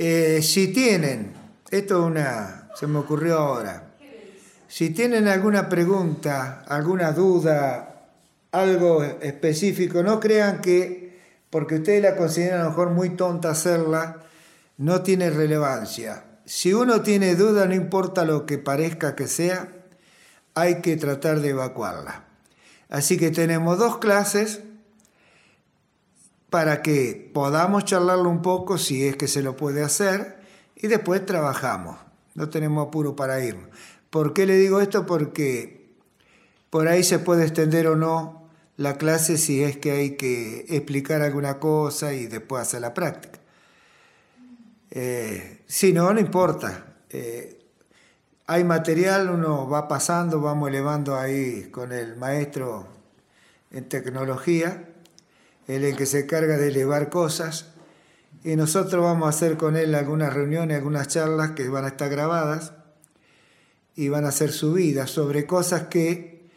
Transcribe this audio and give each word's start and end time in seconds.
Eh, 0.00 0.42
si 0.42 0.68
tienen, 0.68 1.32
esto 1.72 1.98
es 1.98 2.06
una, 2.06 2.70
se 2.78 2.86
me 2.86 3.00
ocurrió 3.00 3.36
ahora, 3.36 3.82
si 4.68 4.90
tienen 4.90 5.26
alguna 5.26 5.68
pregunta, 5.68 6.62
alguna 6.68 7.10
duda, 7.10 8.06
algo 8.52 9.02
específico, 9.02 10.04
no 10.04 10.20
crean 10.20 10.60
que 10.60 11.18
porque 11.50 11.74
ustedes 11.74 12.00
la 12.00 12.14
consideran 12.14 12.60
a 12.60 12.62
lo 12.62 12.70
mejor 12.70 12.90
muy 12.90 13.10
tonta 13.16 13.50
hacerla, 13.50 14.22
no 14.76 15.02
tiene 15.02 15.30
relevancia. 15.30 16.22
Si 16.44 16.72
uno 16.72 17.02
tiene 17.02 17.34
duda, 17.34 17.66
no 17.66 17.74
importa 17.74 18.24
lo 18.24 18.46
que 18.46 18.56
parezca 18.56 19.16
que 19.16 19.26
sea, 19.26 19.68
hay 20.54 20.80
que 20.80 20.96
tratar 20.96 21.40
de 21.40 21.48
evacuarla. 21.48 22.22
Así 22.88 23.18
que 23.18 23.32
tenemos 23.32 23.78
dos 23.78 23.98
clases 23.98 24.60
para 26.50 26.82
que 26.82 27.30
podamos 27.34 27.84
charlarlo 27.84 28.28
un 28.28 28.42
poco 28.42 28.78
si 28.78 29.06
es 29.06 29.16
que 29.16 29.28
se 29.28 29.42
lo 29.42 29.56
puede 29.56 29.82
hacer 29.82 30.38
y 30.76 30.86
después 30.86 31.24
trabajamos. 31.26 31.98
No 32.34 32.48
tenemos 32.48 32.86
apuro 32.86 33.16
para 33.16 33.44
irnos. 33.44 33.68
¿Por 34.10 34.32
qué 34.32 34.46
le 34.46 34.56
digo 34.56 34.80
esto? 34.80 35.04
Porque 35.04 35.90
por 36.70 36.88
ahí 36.88 37.02
se 37.02 37.18
puede 37.18 37.44
extender 37.44 37.86
o 37.88 37.96
no 37.96 38.48
la 38.76 38.96
clase 38.96 39.36
si 39.38 39.62
es 39.62 39.76
que 39.76 39.90
hay 39.90 40.10
que 40.16 40.64
explicar 40.68 41.20
alguna 41.20 41.58
cosa 41.58 42.14
y 42.14 42.26
después 42.26 42.62
hacer 42.62 42.80
la 42.80 42.94
práctica. 42.94 43.40
Eh, 44.90 45.62
si 45.66 45.92
no, 45.92 46.12
no 46.12 46.20
importa. 46.20 46.94
Eh, 47.10 47.58
hay 48.46 48.64
material, 48.64 49.28
uno 49.28 49.68
va 49.68 49.88
pasando, 49.88 50.40
vamos 50.40 50.70
elevando 50.70 51.16
ahí 51.16 51.68
con 51.70 51.92
el 51.92 52.16
maestro 52.16 52.86
en 53.70 53.88
tecnología 53.88 54.87
él 55.68 55.84
el 55.84 55.96
que 55.96 56.06
se 56.06 56.26
carga 56.26 56.56
de 56.56 56.68
elevar 56.68 57.10
cosas, 57.10 57.66
y 58.42 58.56
nosotros 58.56 59.02
vamos 59.02 59.26
a 59.26 59.30
hacer 59.30 59.56
con 59.56 59.76
él 59.76 59.94
algunas 59.94 60.32
reuniones, 60.32 60.76
algunas 60.76 61.08
charlas 61.08 61.52
que 61.52 61.68
van 61.68 61.84
a 61.84 61.88
estar 61.88 62.08
grabadas 62.08 62.72
y 63.94 64.08
van 64.08 64.24
a 64.24 64.32
ser 64.32 64.52
subidas 64.52 65.10
sobre 65.10 65.46
cosas 65.46 65.88
que 65.88 66.48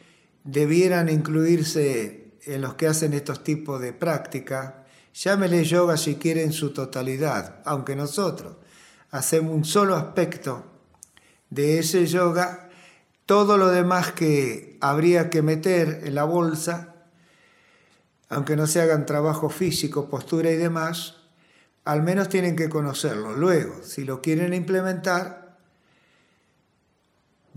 debieran 0.44 1.10
incluirse 1.10 2.34
en 2.46 2.62
los 2.62 2.76
que 2.76 2.88
hacen 2.88 3.14
estos 3.14 3.44
tipos 3.44 3.82
de 3.82 3.94
práctica. 3.94 4.86
Llámele 5.14 5.64
yoga 5.64 5.98
si 5.98 6.16
quiere 6.16 6.44
en 6.44 6.54
su 6.54 6.72
totalidad, 6.72 7.62
aunque 7.66 7.96
nosotros 7.96 8.56
hacemos 9.10 9.54
un 9.54 9.66
solo 9.66 9.96
aspecto 9.96 10.66
de 11.50 11.80
ese 11.80 12.06
yoga, 12.06 12.70
todo 13.26 13.58
lo 13.58 13.70
demás 13.70 14.12
que 14.14 14.78
habría 14.82 15.30
que 15.30 15.42
meter 15.42 16.02
en 16.06 16.16
la 16.16 16.24
bolsa 16.24 16.91
aunque 18.32 18.56
no 18.56 18.66
se 18.66 18.82
hagan 18.82 19.06
trabajo 19.06 19.50
físico, 19.50 20.10
postura 20.10 20.50
y 20.52 20.56
demás, 20.56 21.18
al 21.84 22.02
menos 22.02 22.30
tienen 22.30 22.56
que 22.56 22.70
conocerlo. 22.70 23.34
Luego, 23.36 23.84
si 23.84 24.06
lo 24.06 24.22
quieren 24.22 24.54
implementar, 24.54 25.58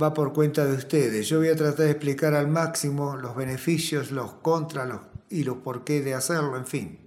va 0.02 0.12
por 0.12 0.32
cuenta 0.32 0.66
de 0.66 0.74
ustedes. 0.74 1.28
Yo 1.28 1.38
voy 1.38 1.48
a 1.48 1.54
tratar 1.54 1.86
de 1.86 1.92
explicar 1.92 2.34
al 2.34 2.48
máximo 2.48 3.16
los 3.16 3.36
beneficios, 3.36 4.10
los 4.10 4.32
contras 4.32 5.00
y 5.30 5.44
los 5.44 5.58
por 5.58 5.84
qué 5.84 6.02
de 6.02 6.14
hacerlo, 6.14 6.56
en 6.56 6.66
fin. 6.66 6.98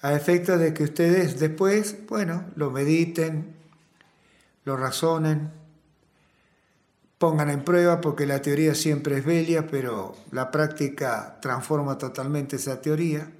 A 0.00 0.14
efecto 0.14 0.56
de 0.56 0.72
que 0.72 0.84
ustedes 0.84 1.38
después, 1.38 2.06
bueno, 2.08 2.46
lo 2.56 2.70
mediten, 2.70 3.54
lo 4.64 4.78
razonen, 4.78 5.50
pongan 7.20 7.50
en 7.50 7.64
prueba 7.64 8.00
porque 8.00 8.24
la 8.24 8.40
teoría 8.40 8.74
siempre 8.74 9.18
es 9.18 9.26
bella, 9.26 9.66
pero 9.66 10.16
la 10.32 10.50
práctica 10.50 11.38
transforma 11.42 11.98
totalmente 11.98 12.56
esa 12.56 12.80
teoría. 12.80 13.30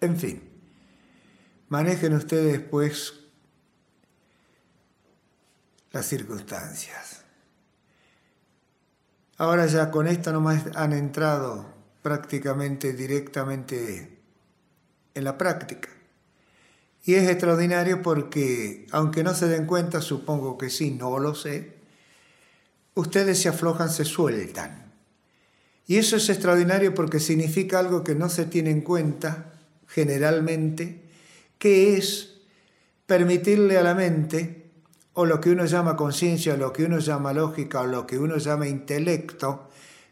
En 0.00 0.16
fin, 0.16 0.42
manejen 1.68 2.14
ustedes 2.14 2.58
pues 2.58 3.14
las 5.92 6.04
circunstancias. 6.06 7.22
Ahora 9.38 9.66
ya 9.66 9.92
con 9.92 10.08
esto 10.08 10.32
nomás 10.32 10.64
han 10.74 10.94
entrado 10.94 11.72
prácticamente 12.02 12.92
directamente 12.92 14.18
en 15.14 15.22
la 15.22 15.38
práctica. 15.38 15.90
Y 17.04 17.14
es 17.14 17.28
extraordinario 17.28 18.02
porque, 18.02 18.88
aunque 18.90 19.22
no 19.22 19.32
se 19.32 19.46
den 19.46 19.64
cuenta, 19.64 20.00
supongo 20.00 20.58
que 20.58 20.70
sí, 20.70 20.90
no 20.90 21.20
lo 21.20 21.36
sé, 21.36 21.75
ustedes 22.96 23.40
se 23.40 23.48
aflojan, 23.48 23.90
se 23.90 24.04
sueltan. 24.04 24.92
Y 25.86 25.98
eso 25.98 26.16
es 26.16 26.28
extraordinario 26.28 26.94
porque 26.94 27.20
significa 27.20 27.78
algo 27.78 28.02
que 28.02 28.16
no 28.16 28.28
se 28.28 28.46
tiene 28.46 28.70
en 28.70 28.80
cuenta 28.80 29.52
generalmente, 29.86 31.02
que 31.58 31.96
es 31.96 32.38
permitirle 33.06 33.78
a 33.78 33.82
la 33.82 33.94
mente, 33.94 34.72
o 35.12 35.24
lo 35.24 35.40
que 35.40 35.50
uno 35.50 35.64
llama 35.64 35.96
conciencia, 35.96 36.54
o 36.54 36.56
lo 36.56 36.72
que 36.72 36.84
uno 36.84 36.98
llama 36.98 37.32
lógica, 37.32 37.82
o 37.82 37.86
lo 37.86 38.06
que 38.06 38.18
uno 38.18 38.36
llama 38.38 38.66
intelecto, 38.66 39.70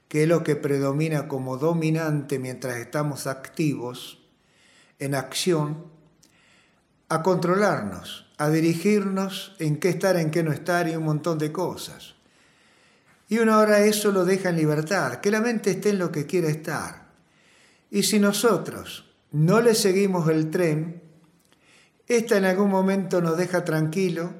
que 0.08 0.22
es 0.22 0.28
lo 0.28 0.44
que 0.44 0.54
predomina 0.54 1.26
como 1.26 1.56
dominante 1.56 2.38
mientras 2.38 2.76
estamos 2.76 3.26
activos, 3.26 4.22
en 4.98 5.14
acción, 5.14 5.84
a 7.08 7.22
controlarnos, 7.22 8.30
a 8.38 8.48
dirigirnos 8.48 9.56
en 9.58 9.78
qué 9.78 9.88
estar, 9.88 10.16
en 10.16 10.30
qué 10.30 10.42
no 10.42 10.52
estar 10.52 10.88
y 10.88 10.94
un 10.94 11.04
montón 11.04 11.38
de 11.38 11.50
cosas. 11.50 12.13
Y 13.28 13.38
uno 13.38 13.54
ahora 13.54 13.84
eso 13.84 14.12
lo 14.12 14.24
deja 14.24 14.50
en 14.50 14.56
libertad, 14.56 15.20
que 15.20 15.30
la 15.30 15.40
mente 15.40 15.70
esté 15.70 15.90
en 15.90 15.98
lo 15.98 16.12
que 16.12 16.26
quiera 16.26 16.48
estar. 16.48 17.06
Y 17.90 18.02
si 18.02 18.18
nosotros 18.18 19.10
no 19.32 19.60
le 19.60 19.74
seguimos 19.74 20.28
el 20.28 20.50
tren, 20.50 21.02
esta 22.06 22.36
en 22.36 22.44
algún 22.44 22.70
momento 22.70 23.20
nos 23.20 23.36
deja 23.36 23.64
tranquilo 23.64 24.32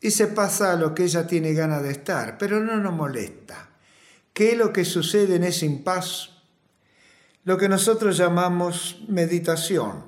y 0.00 0.10
se 0.10 0.28
pasa 0.28 0.72
a 0.72 0.76
lo 0.76 0.94
que 0.94 1.04
ella 1.04 1.26
tiene 1.26 1.52
ganas 1.52 1.82
de 1.82 1.90
estar, 1.90 2.38
pero 2.38 2.60
no 2.60 2.76
nos 2.76 2.92
molesta. 2.92 3.68
¿Qué 4.32 4.52
es 4.52 4.58
lo 4.58 4.72
que 4.72 4.84
sucede 4.84 5.36
en 5.36 5.44
ese 5.44 5.66
impas? 5.66 6.30
Lo 7.44 7.58
que 7.58 7.68
nosotros 7.68 8.16
llamamos 8.16 9.02
meditación. 9.08 10.04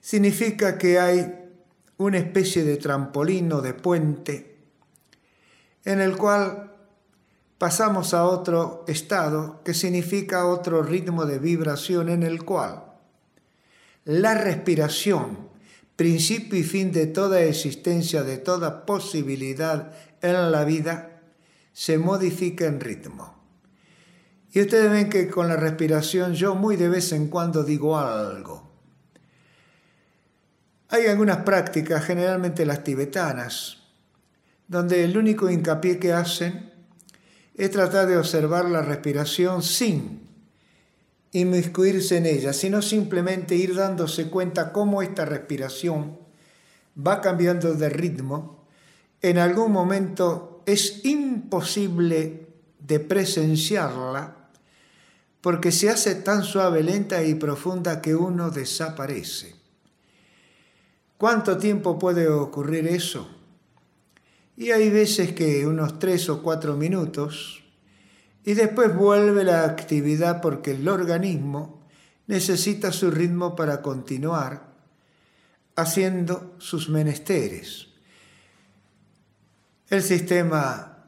Significa 0.00 0.76
que 0.76 0.98
hay 0.98 1.34
una 1.98 2.18
especie 2.18 2.64
de 2.64 2.76
trampolín 2.76 3.52
o 3.52 3.62
de 3.62 3.74
puente 3.74 4.51
en 5.84 6.00
el 6.00 6.16
cual 6.16 6.72
pasamos 7.58 8.14
a 8.14 8.24
otro 8.24 8.84
estado 8.88 9.62
que 9.64 9.74
significa 9.74 10.46
otro 10.46 10.82
ritmo 10.82 11.26
de 11.26 11.38
vibración 11.38 12.08
en 12.08 12.22
el 12.22 12.44
cual 12.44 12.92
la 14.04 14.34
respiración, 14.34 15.48
principio 15.94 16.58
y 16.58 16.64
fin 16.64 16.90
de 16.90 17.06
toda 17.06 17.42
existencia, 17.42 18.24
de 18.24 18.38
toda 18.38 18.84
posibilidad 18.84 19.92
en 20.20 20.50
la 20.50 20.64
vida, 20.64 21.20
se 21.72 21.98
modifica 21.98 22.66
en 22.66 22.80
ritmo. 22.80 23.38
Y 24.52 24.60
ustedes 24.60 24.90
ven 24.90 25.08
que 25.08 25.28
con 25.28 25.48
la 25.48 25.56
respiración 25.56 26.34
yo 26.34 26.54
muy 26.54 26.76
de 26.76 26.88
vez 26.88 27.12
en 27.12 27.28
cuando 27.28 27.62
digo 27.62 27.96
algo. 27.96 28.70
Hay 30.88 31.06
algunas 31.06 31.38
prácticas, 31.38 32.04
generalmente 32.04 32.66
las 32.66 32.84
tibetanas, 32.84 33.81
donde 34.72 35.04
el 35.04 35.18
único 35.18 35.50
hincapié 35.50 35.98
que 35.98 36.14
hacen 36.14 36.72
es 37.54 37.70
tratar 37.70 38.06
de 38.06 38.16
observar 38.16 38.64
la 38.64 38.80
respiración 38.80 39.62
sin 39.62 40.26
inmiscuirse 41.30 42.16
en 42.16 42.24
ella, 42.24 42.54
sino 42.54 42.80
simplemente 42.80 43.54
ir 43.54 43.74
dándose 43.74 44.30
cuenta 44.30 44.72
cómo 44.72 45.02
esta 45.02 45.26
respiración 45.26 46.18
va 46.96 47.20
cambiando 47.20 47.74
de 47.74 47.90
ritmo. 47.90 48.66
En 49.20 49.36
algún 49.36 49.72
momento 49.72 50.62
es 50.64 51.04
imposible 51.04 52.46
de 52.78 52.98
presenciarla 52.98 54.48
porque 55.42 55.70
se 55.70 55.90
hace 55.90 56.14
tan 56.14 56.44
suave, 56.44 56.82
lenta 56.82 57.22
y 57.22 57.34
profunda 57.34 58.00
que 58.00 58.14
uno 58.14 58.50
desaparece. 58.50 59.54
¿Cuánto 61.18 61.58
tiempo 61.58 61.98
puede 61.98 62.26
ocurrir 62.26 62.86
eso? 62.86 63.41
Y 64.56 64.70
hay 64.70 64.90
veces 64.90 65.32
que 65.32 65.66
unos 65.66 65.98
tres 65.98 66.28
o 66.28 66.42
cuatro 66.42 66.76
minutos 66.76 67.62
y 68.44 68.54
después 68.54 68.94
vuelve 68.94 69.44
la 69.44 69.64
actividad 69.64 70.40
porque 70.40 70.72
el 70.72 70.88
organismo 70.88 71.82
necesita 72.26 72.92
su 72.92 73.10
ritmo 73.10 73.54
para 73.56 73.82
continuar 73.82 74.72
haciendo 75.76 76.54
sus 76.58 76.88
menesteres. 76.88 77.88
El 79.88 80.02
sistema, 80.02 81.06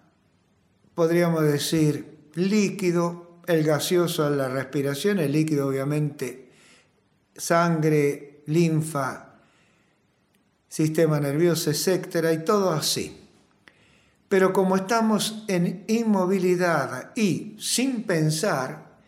podríamos 0.95 1.43
decir, 1.45 2.31
líquido, 2.35 3.41
el 3.47 3.63
gaseoso 3.63 4.25
a 4.25 4.31
la 4.31 4.49
respiración, 4.49 5.19
el 5.19 5.33
líquido 5.33 5.69
obviamente, 5.69 6.51
sangre, 7.37 8.43
linfa, 8.47 9.37
sistema 10.69 11.21
nervioso, 11.21 11.71
etcétera, 11.71 12.33
y 12.33 12.45
todo 12.45 12.71
así. 12.71 13.24
Pero 14.35 14.53
como 14.53 14.75
estamos 14.75 15.45
en 15.47 15.85
inmovilidad 15.87 17.13
y 17.15 17.55
sin 17.61 18.03
pensar, 18.03 18.99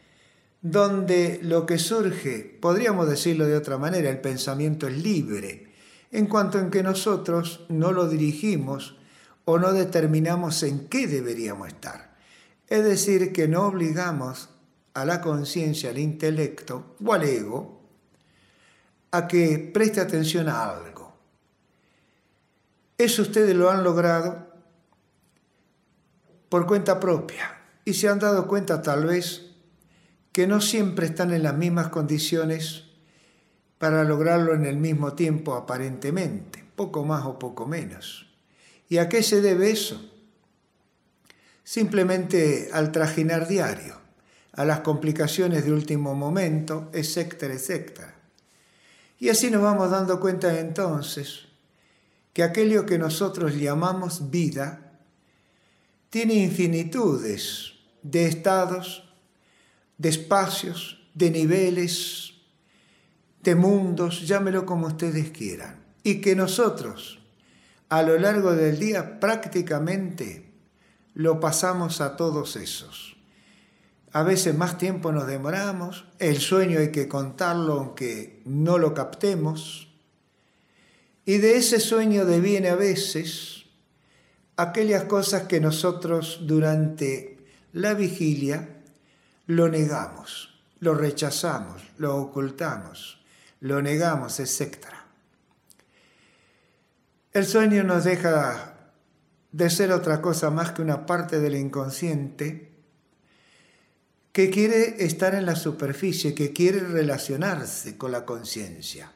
donde 0.62 1.40
lo 1.42 1.66
que 1.66 1.78
surge, 1.78 2.56
podríamos 2.60 3.08
decirlo 3.08 3.44
de 3.44 3.56
otra 3.56 3.76
manera, 3.76 4.08
el 4.08 4.20
pensamiento 4.20 4.86
es 4.86 4.96
libre, 5.02 5.72
en 6.12 6.26
cuanto 6.26 6.60
en 6.60 6.70
que 6.70 6.84
nosotros 6.84 7.66
no 7.68 7.90
lo 7.90 8.08
dirigimos 8.08 8.98
o 9.44 9.58
no 9.58 9.72
determinamos 9.72 10.62
en 10.62 10.86
qué 10.86 11.08
deberíamos 11.08 11.66
estar. 11.66 12.14
Es 12.68 12.84
decir, 12.84 13.32
que 13.32 13.48
no 13.48 13.66
obligamos 13.66 14.50
a 14.94 15.04
la 15.04 15.20
conciencia, 15.20 15.90
al 15.90 15.98
intelecto 15.98 16.94
o 17.04 17.12
al 17.12 17.24
ego 17.24 17.80
a 19.10 19.26
que 19.26 19.58
preste 19.74 20.00
atención 20.00 20.48
a 20.48 20.70
algo. 20.70 21.16
Eso 22.96 23.22
ustedes 23.22 23.56
lo 23.56 23.68
han 23.72 23.82
logrado 23.82 24.45
por 26.48 26.66
cuenta 26.66 27.00
propia 27.00 27.58
y 27.84 27.94
se 27.94 28.08
han 28.08 28.18
dado 28.18 28.46
cuenta 28.46 28.82
tal 28.82 29.06
vez 29.06 29.46
que 30.32 30.46
no 30.46 30.60
siempre 30.60 31.06
están 31.06 31.32
en 31.32 31.42
las 31.42 31.56
mismas 31.56 31.88
condiciones 31.88 32.84
para 33.78 34.04
lograrlo 34.04 34.54
en 34.54 34.66
el 34.66 34.76
mismo 34.76 35.14
tiempo 35.14 35.54
aparentemente, 35.54 36.64
poco 36.76 37.04
más 37.04 37.24
o 37.24 37.38
poco 37.38 37.66
menos. 37.66 38.26
¿Y 38.88 38.98
a 38.98 39.08
qué 39.08 39.22
se 39.22 39.40
debe 39.40 39.70
eso? 39.70 40.12
Simplemente 41.64 42.70
al 42.72 42.92
trajinar 42.92 43.48
diario, 43.48 43.98
a 44.52 44.64
las 44.64 44.80
complicaciones 44.80 45.64
de 45.64 45.72
último 45.72 46.14
momento, 46.14 46.90
etcétera, 46.92 47.54
etcétera. 47.54 48.14
Y 49.18 49.28
así 49.30 49.50
nos 49.50 49.62
vamos 49.62 49.90
dando 49.90 50.20
cuenta 50.20 50.58
entonces 50.60 51.46
que 52.32 52.42
aquello 52.42 52.84
que 52.84 52.98
nosotros 52.98 53.54
llamamos 53.54 54.30
vida 54.30 54.85
tiene 56.16 56.32
infinitudes 56.32 57.74
de 58.00 58.24
estados, 58.24 59.04
de 59.98 60.08
espacios, 60.08 60.98
de 61.12 61.30
niveles, 61.30 62.32
de 63.42 63.54
mundos, 63.54 64.26
llámelo 64.26 64.64
como 64.64 64.86
ustedes 64.86 65.30
quieran. 65.30 65.84
Y 66.04 66.22
que 66.22 66.34
nosotros, 66.34 67.18
a 67.90 68.00
lo 68.02 68.18
largo 68.18 68.54
del 68.54 68.78
día, 68.78 69.20
prácticamente 69.20 70.54
lo 71.12 71.38
pasamos 71.38 72.00
a 72.00 72.16
todos 72.16 72.56
esos. 72.56 73.18
A 74.10 74.22
veces 74.22 74.56
más 74.56 74.78
tiempo 74.78 75.12
nos 75.12 75.26
demoramos, 75.26 76.06
el 76.18 76.38
sueño 76.38 76.78
hay 76.78 76.92
que 76.92 77.08
contarlo 77.08 77.74
aunque 77.74 78.40
no 78.46 78.78
lo 78.78 78.94
captemos. 78.94 79.92
Y 81.26 81.36
de 81.36 81.58
ese 81.58 81.78
sueño 81.78 82.24
deviene 82.24 82.70
a 82.70 82.74
veces 82.74 83.55
aquellas 84.56 85.04
cosas 85.04 85.42
que 85.42 85.60
nosotros 85.60 86.40
durante 86.42 87.38
la 87.72 87.94
vigilia 87.94 88.68
lo 89.46 89.68
negamos, 89.68 90.60
lo 90.80 90.94
rechazamos, 90.94 91.82
lo 91.98 92.16
ocultamos, 92.16 93.24
lo 93.60 93.82
negamos, 93.82 94.40
etc. 94.40 94.78
El 97.32 97.44
sueño 97.44 97.84
nos 97.84 98.04
deja 98.04 98.74
de 99.52 99.70
ser 99.70 99.92
otra 99.92 100.20
cosa 100.20 100.50
más 100.50 100.72
que 100.72 100.82
una 100.82 101.06
parte 101.06 101.38
del 101.38 101.54
inconsciente 101.54 102.72
que 104.32 104.50
quiere 104.50 105.02
estar 105.04 105.34
en 105.34 105.46
la 105.46 105.56
superficie, 105.56 106.34
que 106.34 106.52
quiere 106.52 106.80
relacionarse 106.80 107.96
con 107.96 108.12
la 108.12 108.26
conciencia. 108.26 109.12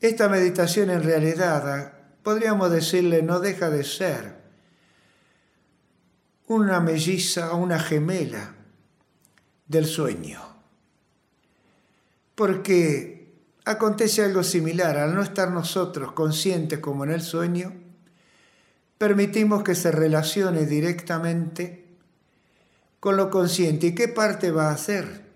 Esta 0.00 0.28
meditación 0.28 0.90
en 0.90 1.04
realidad 1.04 1.99
podríamos 2.22 2.70
decirle, 2.70 3.22
no 3.22 3.40
deja 3.40 3.70
de 3.70 3.84
ser 3.84 4.40
una 6.46 6.80
melliza, 6.80 7.54
una 7.54 7.78
gemela 7.78 8.54
del 9.66 9.86
sueño. 9.86 10.40
Porque 12.34 13.32
acontece 13.64 14.24
algo 14.24 14.42
similar, 14.42 14.96
al 14.96 15.14
no 15.14 15.22
estar 15.22 15.50
nosotros 15.50 16.12
conscientes 16.12 16.80
como 16.80 17.04
en 17.04 17.12
el 17.12 17.22
sueño, 17.22 17.72
permitimos 18.98 19.62
que 19.62 19.74
se 19.74 19.92
relacione 19.92 20.66
directamente 20.66 21.86
con 22.98 23.16
lo 23.16 23.30
consciente. 23.30 23.88
¿Y 23.88 23.94
qué 23.94 24.08
parte 24.08 24.50
va 24.50 24.68
a 24.68 24.74
hacer 24.74 25.26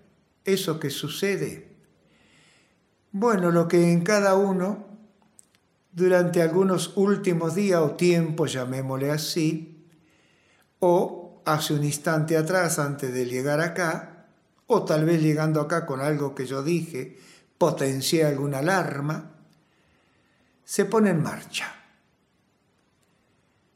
eso 0.43 0.79
que 0.79 0.89
sucede? 0.89 1.69
Bueno, 3.11 3.51
lo 3.51 3.67
que 3.69 3.91
en 3.91 4.01
cada 4.01 4.35
uno 4.35 4.84
durante 5.95 6.41
algunos 6.41 6.91
últimos 6.97 7.55
días 7.55 7.79
o 7.79 7.91
tiempos, 7.91 8.51
llamémosle 8.51 9.11
así, 9.11 9.87
o 10.79 11.41
hace 11.45 11.73
un 11.73 11.85
instante 11.85 12.35
atrás 12.35 12.79
antes 12.79 13.13
de 13.13 13.25
llegar 13.25 13.61
acá, 13.61 14.27
o 14.67 14.83
tal 14.83 15.05
vez 15.05 15.21
llegando 15.21 15.61
acá 15.61 15.85
con 15.85 16.01
algo 16.01 16.35
que 16.35 16.45
yo 16.45 16.63
dije, 16.63 17.17
potencié 17.57 18.25
alguna 18.25 18.59
alarma, 18.59 19.31
se 20.65 20.83
pone 20.83 21.11
en 21.11 21.23
marcha. 21.23 21.73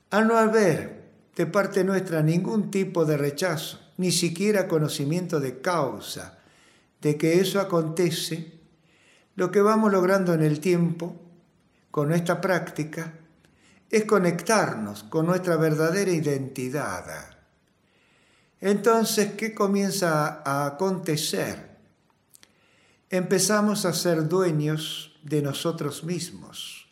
Al 0.09 0.27
no 0.27 0.37
haber 0.37 0.99
de 1.37 1.45
parte 1.45 1.85
nuestra 1.85 2.21
ningún 2.21 2.69
tipo 2.69 3.05
de 3.05 3.15
rechazo, 3.15 3.79
ni 3.95 4.11
siquiera 4.11 4.67
conocimiento 4.67 5.39
de 5.39 5.61
causa 5.61 6.39
de 6.99 7.17
que 7.17 7.39
eso 7.39 7.61
acontece, 7.61 8.59
lo 9.35 9.51
que 9.51 9.61
vamos 9.61 9.89
logrando 9.89 10.33
en 10.33 10.41
el 10.41 10.59
tiempo 10.59 11.28
con 11.91 12.13
esta 12.13 12.39
práctica 12.39 13.13
es 13.89 14.05
conectarnos 14.05 15.03
con 15.03 15.25
nuestra 15.25 15.57
verdadera 15.57 16.11
identidad. 16.11 17.37
Entonces, 18.61 19.33
¿qué 19.33 19.53
comienza 19.53 20.41
a 20.45 20.65
acontecer? 20.67 21.69
Empezamos 23.09 23.85
a 23.85 23.93
ser 23.93 24.27
dueños 24.27 25.17
de 25.23 25.41
nosotros 25.41 26.03
mismos, 26.03 26.87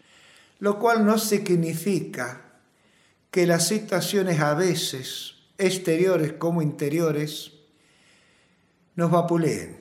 lo 0.60 0.80
cual 0.80 1.06
no 1.06 1.18
significa 1.20 2.60
que 3.30 3.46
las 3.46 3.68
situaciones 3.68 4.40
a 4.40 4.56
veces, 4.56 5.36
exteriores 5.58 6.34
como 6.34 6.62
interiores, 6.62 7.52
nos 8.96 9.12
vapuleen, 9.12 9.78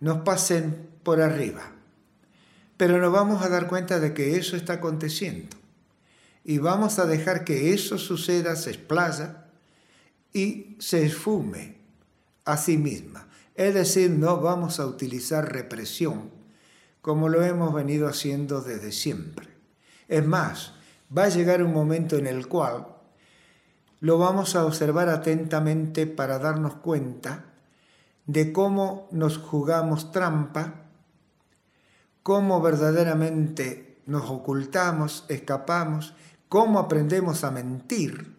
nos 0.00 0.18
pasen 0.22 0.90
por 1.02 1.22
arriba. 1.22 1.79
Pero 2.80 2.96
nos 2.96 3.12
vamos 3.12 3.42
a 3.42 3.50
dar 3.50 3.66
cuenta 3.66 4.00
de 4.00 4.14
que 4.14 4.38
eso 4.38 4.56
está 4.56 4.72
aconteciendo. 4.72 5.54
Y 6.44 6.56
vamos 6.56 6.98
a 6.98 7.04
dejar 7.04 7.44
que 7.44 7.74
eso 7.74 7.98
suceda, 7.98 8.56
se 8.56 8.70
explaya 8.70 9.44
y 10.32 10.76
se 10.78 11.04
esfume 11.04 11.76
a 12.46 12.56
sí 12.56 12.78
misma. 12.78 13.28
Es 13.54 13.74
decir, 13.74 14.10
no 14.10 14.40
vamos 14.40 14.80
a 14.80 14.86
utilizar 14.86 15.52
represión 15.52 16.30
como 17.02 17.28
lo 17.28 17.44
hemos 17.44 17.74
venido 17.74 18.08
haciendo 18.08 18.62
desde 18.62 18.92
siempre. 18.92 19.48
Es 20.08 20.26
más, 20.26 20.72
va 21.14 21.24
a 21.24 21.28
llegar 21.28 21.62
un 21.62 21.74
momento 21.74 22.16
en 22.16 22.26
el 22.26 22.48
cual 22.48 22.86
lo 24.00 24.16
vamos 24.16 24.56
a 24.56 24.64
observar 24.64 25.10
atentamente 25.10 26.06
para 26.06 26.38
darnos 26.38 26.76
cuenta 26.76 27.44
de 28.24 28.54
cómo 28.54 29.06
nos 29.12 29.36
jugamos 29.36 30.12
trampa 30.12 30.79
cómo 32.22 32.60
verdaderamente 32.60 34.02
nos 34.06 34.30
ocultamos, 34.30 35.24
escapamos, 35.28 36.14
cómo 36.48 36.78
aprendemos 36.78 37.44
a 37.44 37.50
mentir, 37.50 38.36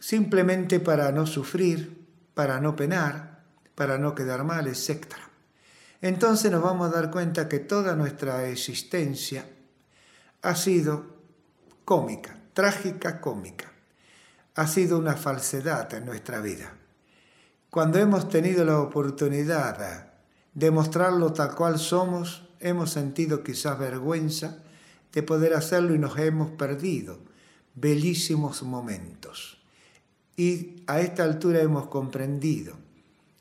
simplemente 0.00 0.80
para 0.80 1.10
no 1.12 1.26
sufrir, 1.26 2.06
para 2.34 2.60
no 2.60 2.76
penar, 2.76 3.44
para 3.74 3.98
no 3.98 4.14
quedar 4.14 4.44
mal, 4.44 4.66
etc. 4.66 5.06
Entonces 6.00 6.50
nos 6.50 6.62
vamos 6.62 6.88
a 6.88 6.94
dar 6.94 7.10
cuenta 7.10 7.48
que 7.48 7.60
toda 7.60 7.96
nuestra 7.96 8.46
existencia 8.48 9.46
ha 10.42 10.54
sido 10.54 11.16
cómica, 11.84 12.36
trágica 12.52 13.20
cómica. 13.20 13.72
Ha 14.54 14.66
sido 14.66 14.98
una 14.98 15.14
falsedad 15.14 15.92
en 15.94 16.06
nuestra 16.06 16.40
vida. 16.40 16.72
Cuando 17.70 17.98
hemos 17.98 18.28
tenido 18.28 18.64
la 18.64 18.80
oportunidad 18.80 20.15
de 20.56 20.70
mostrarlo 20.70 21.34
tal 21.34 21.54
cual 21.54 21.78
somos, 21.78 22.48
hemos 22.60 22.90
sentido 22.90 23.44
quizás 23.44 23.78
vergüenza 23.78 24.62
de 25.12 25.22
poder 25.22 25.52
hacerlo 25.52 25.94
y 25.94 25.98
nos 25.98 26.18
hemos 26.18 26.50
perdido 26.52 27.18
bellísimos 27.74 28.62
momentos. 28.62 29.58
Y 30.34 30.82
a 30.86 31.00
esta 31.00 31.24
altura 31.24 31.60
hemos 31.60 31.88
comprendido 31.88 32.74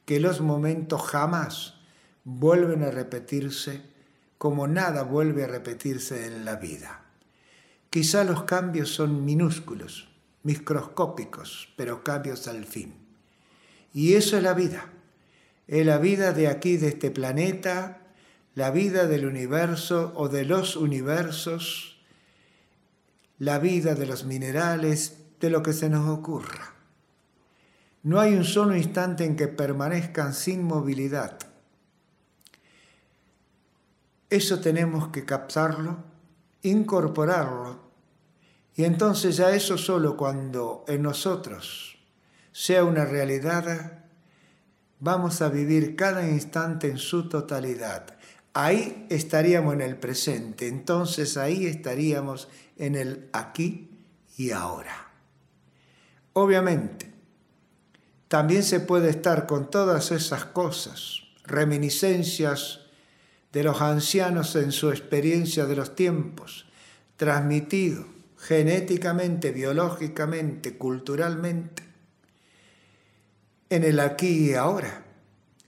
que 0.06 0.20
los 0.20 0.42
momentos 0.42 1.02
jamás 1.04 1.76
vuelven 2.26 2.84
a 2.84 2.92
repetirse 2.92 3.82
como 4.38 4.68
nada 4.68 5.04
vuelve 5.04 5.46
a 5.46 5.48
repetirse 5.48 6.28
en 6.28 6.44
la 6.44 6.58
vida. 6.58 7.06
Quizá 7.90 8.26
los 8.26 8.44
cambios 8.44 8.90
son 8.90 9.24
minúsculos, 9.24 10.10
microscópicos, 10.44 11.70
pero 11.78 12.04
cambios 12.04 12.50
al 12.50 12.66
fin. 12.66 12.94
Y 13.94 14.16
eso 14.16 14.36
es 14.36 14.44
la 14.44 14.54
vida. 14.54 14.92
Es 15.68 15.86
la 15.86 15.98
vida 15.98 16.32
de 16.34 16.48
aquí, 16.48 16.78
de 16.78 16.90
este 16.90 17.12
planeta, 17.12 18.02
la 18.54 18.72
vida 18.72 19.08
del 19.08 19.26
universo 19.26 20.14
o 20.16 20.30
de 20.30 20.46
los 20.46 20.76
universos, 20.76 22.00
la 23.40 23.60
vida 23.60 23.96
de 23.96 24.06
los 24.06 24.26
minerales, 24.26 25.18
de 25.40 25.50
lo 25.50 25.64
que 25.64 25.74
se 25.74 25.90
nos 25.90 26.08
ocurra. 26.08 26.74
No 28.04 28.20
hay 28.20 28.36
un 28.36 28.46
solo 28.46 28.76
instante 28.76 29.26
en 29.26 29.36
que 29.36 29.48
permanezcan 29.48 30.34
sin 30.34 30.64
movilidad. 30.64 31.40
Eso 34.30 34.60
tenemos 34.60 35.10
que 35.10 35.26
captarlo, 35.26 36.04
incorporarlo, 36.62 37.86
y 38.76 38.84
entonces 38.84 39.38
ya 39.38 39.56
eso 39.56 39.78
solo 39.78 40.18
cuando 40.18 40.84
en 40.88 41.02
nosotros 41.02 41.98
sea 42.52 42.84
una 42.84 43.06
realidad, 43.06 44.05
vamos 45.00 45.42
a 45.42 45.50
vivir 45.50 45.96
cada 45.96 46.28
instante 46.28 46.90
en 46.90 46.98
su 46.98 47.30
totalidad. 47.30 48.18
Ahí 48.54 49.06
estaríamos 49.10 49.74
en 49.74 49.82
el 49.82 49.98
presente, 49.98 50.68
entonces 50.68 51.38
ahí 51.38 51.66
estaríamos 51.66 52.48
en 52.78 52.96
el 52.96 53.30
aquí 53.34 53.90
y 54.38 54.52
ahora. 54.52 55.12
Obviamente, 56.34 57.12
también 58.28 58.64
se 58.64 58.80
puede 58.80 59.10
estar 59.10 59.46
con 59.46 59.70
todas 59.70 60.12
esas 60.12 60.46
cosas, 60.46 61.22
reminiscencias 61.44 62.82
de 63.52 63.64
los 63.64 63.82
ancianos 63.82 64.56
en 64.56 64.72
su 64.72 64.90
experiencia 64.90 65.66
de 65.66 65.76
los 65.76 65.96
tiempos, 65.96 66.66
transmitido 67.16 68.06
genéticamente, 68.38 69.52
biológicamente, 69.52 70.78
culturalmente, 70.78 71.84
en 73.70 73.84
el 73.84 74.00
aquí 74.00 74.52
y 74.52 74.54
ahora, 74.54 75.04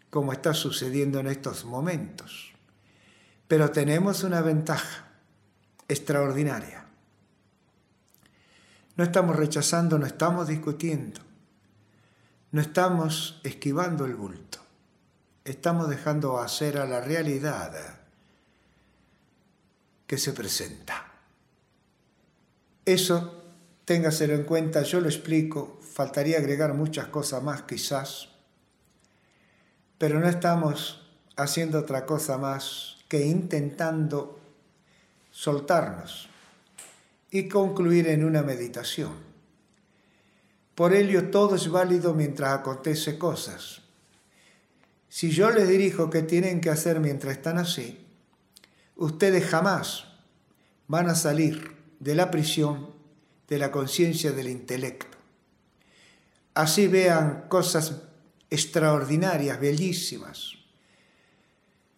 como 0.09 0.33
está 0.33 0.53
sucediendo 0.53 1.19
en 1.19 1.27
estos 1.27 1.65
momentos. 1.65 2.53
Pero 3.47 3.71
tenemos 3.71 4.23
una 4.23 4.41
ventaja 4.41 5.07
extraordinaria. 5.87 6.85
No 8.95 9.03
estamos 9.03 9.35
rechazando, 9.35 9.99
no 9.99 10.05
estamos 10.05 10.47
discutiendo, 10.47 11.21
no 12.51 12.61
estamos 12.61 13.39
esquivando 13.43 14.05
el 14.05 14.15
bulto, 14.15 14.59
estamos 15.45 15.87
dejando 15.87 16.39
hacer 16.39 16.77
a 16.77 16.85
la 16.85 16.99
realidad 16.99 17.99
que 20.07 20.17
se 20.17 20.33
presenta. 20.33 21.05
Eso, 22.85 23.43
téngaselo 23.85 24.33
en 24.33 24.45
cuenta, 24.45 24.81
yo 24.81 24.99
lo 24.99 25.09
explico, 25.09 25.79
faltaría 25.97 26.37
agregar 26.37 26.75
muchas 26.75 27.07
cosas 27.07 27.41
más 27.41 27.63
quizás, 27.63 28.29
pero 29.97 30.19
no 30.19 30.29
estamos 30.29 31.09
haciendo 31.35 31.79
otra 31.79 32.05
cosa 32.05 32.37
más 32.37 32.97
que 33.07 33.25
intentando 33.25 34.39
soltarnos 35.31 36.29
y 37.31 37.47
concluir 37.47 38.09
en 38.09 38.23
una 38.23 38.43
meditación. 38.43 39.13
Por 40.75 40.93
ello 40.93 41.31
todo 41.31 41.55
es 41.55 41.67
válido 41.67 42.13
mientras 42.13 42.51
acontece 42.51 43.17
cosas. 43.17 43.81
Si 45.09 45.31
yo 45.31 45.49
les 45.49 45.67
dirijo 45.67 46.11
qué 46.11 46.21
tienen 46.21 46.61
que 46.61 46.69
hacer 46.69 46.99
mientras 46.99 47.37
están 47.37 47.57
así, 47.57 48.05
ustedes 48.97 49.45
jamás 49.45 50.05
van 50.87 51.09
a 51.09 51.15
salir 51.15 51.75
de 51.99 52.13
la 52.13 52.29
prisión 52.29 52.91
de 53.47 53.57
la 53.57 53.71
conciencia 53.71 54.31
del 54.31 54.49
intelecto. 54.49 55.16
Así 56.57 56.87
vean 56.87 57.45
cosas 57.49 58.01
extraordinarias, 58.49 59.59
bellísimas. 59.59 60.53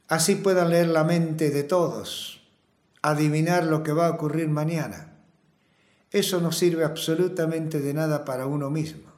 Así 0.09 0.35
puedan 0.35 0.71
leer 0.71 0.89
la 0.89 1.05
mente 1.05 1.49
de 1.49 1.63
todos, 1.63 2.45
adivinar 3.01 3.63
lo 3.63 3.83
que 3.83 3.93
va 3.93 4.07
a 4.07 4.09
ocurrir 4.09 4.49
mañana. 4.49 5.13
Eso 6.11 6.41
no 6.41 6.51
sirve 6.51 6.83
absolutamente 6.83 7.79
de 7.79 7.93
nada 7.93 8.25
para 8.25 8.47
uno 8.47 8.69
mismo. 8.69 9.13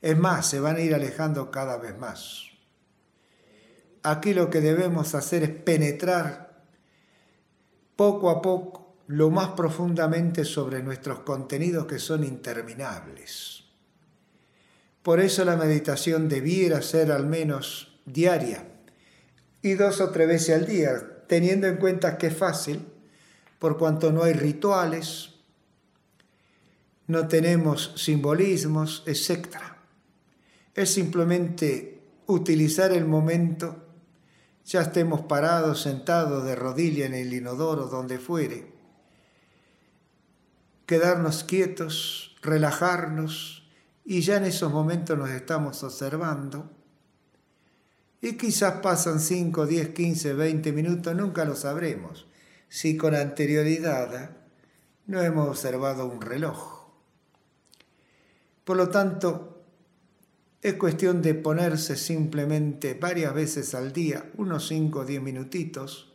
Es 0.00 0.16
más, 0.16 0.48
se 0.48 0.60
van 0.60 0.76
a 0.76 0.80
ir 0.80 0.94
alejando 0.94 1.50
cada 1.50 1.76
vez 1.78 1.98
más. 1.98 2.44
Aquí 4.04 4.32
lo 4.32 4.48
que 4.48 4.60
debemos 4.60 5.16
hacer 5.16 5.42
es 5.42 5.50
penetrar 5.50 6.62
poco 7.96 8.30
a 8.30 8.40
poco 8.40 8.94
lo 9.08 9.28
más 9.28 9.48
profundamente 9.48 10.44
sobre 10.44 10.84
nuestros 10.84 11.18
contenidos 11.20 11.86
que 11.86 11.98
son 11.98 12.22
interminables. 12.22 13.65
Por 15.06 15.20
eso 15.20 15.44
la 15.44 15.56
meditación 15.56 16.28
debiera 16.28 16.82
ser 16.82 17.12
al 17.12 17.28
menos 17.28 17.96
diaria 18.06 18.66
y 19.62 19.74
dos 19.74 20.00
o 20.00 20.10
tres 20.10 20.26
veces 20.26 20.56
al 20.56 20.66
día, 20.66 20.96
teniendo 21.28 21.68
en 21.68 21.76
cuenta 21.76 22.18
que 22.18 22.26
es 22.26 22.36
fácil, 22.36 22.84
por 23.60 23.78
cuanto 23.78 24.10
no 24.10 24.24
hay 24.24 24.32
rituales, 24.32 25.36
no 27.06 27.28
tenemos 27.28 27.92
simbolismos, 27.94 29.04
etc. 29.06 29.46
Es 30.74 30.94
simplemente 30.94 32.02
utilizar 32.26 32.90
el 32.90 33.04
momento, 33.04 33.86
ya 34.64 34.80
estemos 34.80 35.20
parados, 35.20 35.82
sentados 35.82 36.44
de 36.44 36.56
rodilla 36.56 37.06
en 37.06 37.14
el 37.14 37.32
inodoro, 37.32 37.86
donde 37.86 38.18
fuere, 38.18 38.72
quedarnos 40.84 41.44
quietos, 41.44 42.34
relajarnos, 42.42 43.55
y 44.08 44.20
ya 44.20 44.36
en 44.36 44.44
esos 44.44 44.72
momentos 44.72 45.18
nos 45.18 45.30
estamos 45.30 45.82
observando. 45.82 46.70
Y 48.20 48.36
quizás 48.36 48.74
pasan 48.74 49.18
5, 49.18 49.66
10, 49.66 49.88
15, 49.90 50.32
20 50.32 50.72
minutos, 50.72 51.14
nunca 51.14 51.44
lo 51.44 51.56
sabremos, 51.56 52.26
si 52.68 52.96
con 52.96 53.16
anterioridad 53.16 54.30
no 55.06 55.20
hemos 55.22 55.48
observado 55.48 56.06
un 56.06 56.20
reloj. 56.20 56.86
Por 58.64 58.76
lo 58.76 58.88
tanto, 58.88 59.64
es 60.62 60.74
cuestión 60.74 61.20
de 61.20 61.34
ponerse 61.34 61.96
simplemente 61.96 62.94
varias 62.94 63.34
veces 63.34 63.74
al 63.74 63.92
día, 63.92 64.30
unos 64.36 64.68
5 64.68 65.00
o 65.00 65.04
10 65.04 65.20
minutitos, 65.20 66.14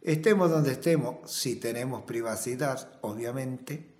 estemos 0.00 0.50
donde 0.50 0.72
estemos, 0.72 1.30
si 1.30 1.56
tenemos 1.56 2.02
privacidad, 2.02 2.98
obviamente, 3.02 3.95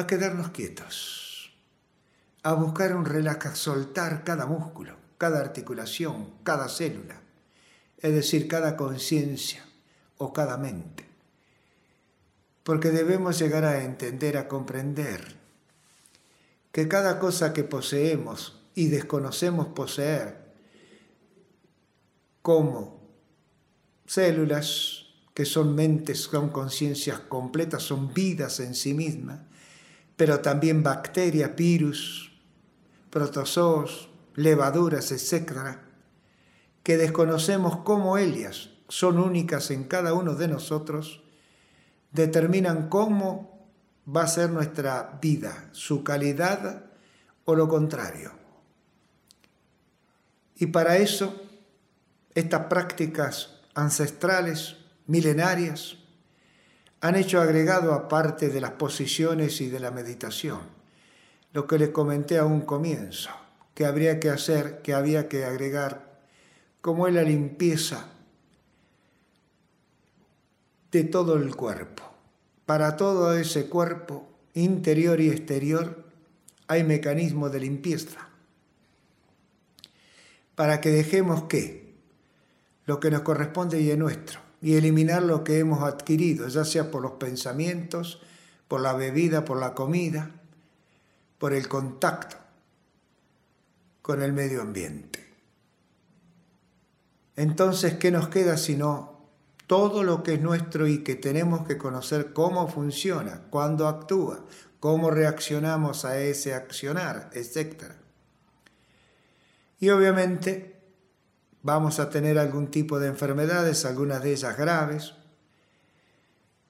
a 0.00 0.06
quedarnos 0.06 0.50
quietos, 0.50 1.52
a 2.42 2.54
buscar 2.54 2.96
un 2.96 3.04
relax, 3.04 3.46
a 3.46 3.54
soltar 3.54 4.24
cada 4.24 4.46
músculo, 4.46 4.96
cada 5.18 5.40
articulación, 5.40 6.32
cada 6.42 6.68
célula, 6.68 7.20
es 7.98 8.14
decir, 8.14 8.48
cada 8.48 8.76
conciencia 8.76 9.64
o 10.16 10.32
cada 10.32 10.56
mente. 10.56 11.06
Porque 12.62 12.90
debemos 12.90 13.38
llegar 13.38 13.64
a 13.64 13.82
entender, 13.84 14.38
a 14.38 14.48
comprender 14.48 15.36
que 16.72 16.88
cada 16.88 17.18
cosa 17.18 17.52
que 17.52 17.64
poseemos 17.64 18.62
y 18.74 18.86
desconocemos 18.86 19.68
poseer, 19.68 20.40
como 22.40 23.00
células 24.06 25.06
que 25.34 25.44
son 25.44 25.74
mentes, 25.74 26.20
son 26.20 26.48
conciencias 26.48 27.20
completas, 27.20 27.82
son 27.82 28.14
vidas 28.14 28.60
en 28.60 28.74
sí 28.74 28.94
mismas, 28.94 29.40
pero 30.20 30.40
también 30.40 30.82
bacterias, 30.82 31.56
virus, 31.56 32.30
protozoos, 33.08 34.10
levaduras, 34.34 35.12
etc., 35.12 35.78
que 36.82 36.98
desconocemos 36.98 37.78
cómo 37.84 38.18
ellas 38.18 38.68
son 38.90 39.18
únicas 39.18 39.70
en 39.70 39.84
cada 39.84 40.12
uno 40.12 40.34
de 40.34 40.46
nosotros, 40.46 41.22
determinan 42.12 42.90
cómo 42.90 43.66
va 44.06 44.24
a 44.24 44.26
ser 44.26 44.50
nuestra 44.50 45.18
vida, 45.22 45.70
su 45.72 46.04
calidad 46.04 46.84
o 47.46 47.54
lo 47.54 47.66
contrario. 47.66 48.32
Y 50.54 50.66
para 50.66 50.98
eso, 50.98 51.34
estas 52.34 52.66
prácticas 52.66 53.58
ancestrales, 53.72 54.76
milenarias, 55.06 55.96
han 57.00 57.16
hecho 57.16 57.40
agregado 57.40 57.94
aparte 57.94 58.50
de 58.50 58.60
las 58.60 58.72
posiciones 58.72 59.60
y 59.60 59.68
de 59.68 59.80
la 59.80 59.90
meditación, 59.90 60.60
lo 61.52 61.66
que 61.66 61.78
les 61.78 61.88
comenté 61.90 62.38
a 62.38 62.44
un 62.44 62.60
comienzo, 62.60 63.30
que 63.74 63.86
habría 63.86 64.20
que 64.20 64.28
hacer, 64.28 64.82
que 64.82 64.92
había 64.92 65.28
que 65.28 65.44
agregar, 65.44 66.20
como 66.82 67.08
es 67.08 67.14
la 67.14 67.22
limpieza 67.22 68.08
de 70.92 71.04
todo 71.04 71.36
el 71.36 71.54
cuerpo. 71.56 72.02
Para 72.66 72.96
todo 72.96 73.34
ese 73.34 73.68
cuerpo, 73.68 74.28
interior 74.54 75.20
y 75.20 75.30
exterior, 75.30 76.04
hay 76.68 76.84
mecanismos 76.84 77.50
de 77.50 77.60
limpieza. 77.60 78.28
Para 80.54 80.80
que 80.80 80.90
dejemos 80.90 81.44
que 81.44 81.94
lo 82.84 83.00
que 83.00 83.10
nos 83.10 83.22
corresponde 83.22 83.80
y 83.80 83.90
es 83.90 83.98
nuestro 83.98 84.49
y 84.60 84.76
eliminar 84.76 85.22
lo 85.22 85.44
que 85.44 85.58
hemos 85.58 85.82
adquirido, 85.82 86.48
ya 86.48 86.64
sea 86.64 86.90
por 86.90 87.02
los 87.02 87.12
pensamientos, 87.12 88.20
por 88.68 88.80
la 88.80 88.92
bebida, 88.92 89.44
por 89.44 89.58
la 89.58 89.74
comida, 89.74 90.30
por 91.38 91.52
el 91.52 91.68
contacto 91.68 92.36
con 94.02 94.22
el 94.22 94.32
medio 94.32 94.62
ambiente. 94.62 95.26
Entonces, 97.36 97.94
¿qué 97.94 98.10
nos 98.10 98.28
queda 98.28 98.56
sino 98.56 99.20
todo 99.66 100.02
lo 100.02 100.24
que 100.24 100.34
es 100.34 100.40
nuestro 100.40 100.88
y 100.88 101.04
que 101.04 101.14
tenemos 101.14 101.64
que 101.64 101.78
conocer 101.78 102.32
cómo 102.32 102.66
funciona, 102.66 103.42
cuándo 103.50 103.86
actúa, 103.86 104.44
cómo 104.80 105.12
reaccionamos 105.12 106.04
a 106.04 106.18
ese 106.18 106.54
accionar, 106.54 107.30
etc. 107.34 107.84
Y 109.78 109.90
obviamente 109.90 110.79
vamos 111.62 112.00
a 112.00 112.10
tener 112.10 112.38
algún 112.38 112.68
tipo 112.70 112.98
de 112.98 113.08
enfermedades, 113.08 113.84
algunas 113.84 114.22
de 114.22 114.32
ellas 114.32 114.56
graves, 114.56 115.14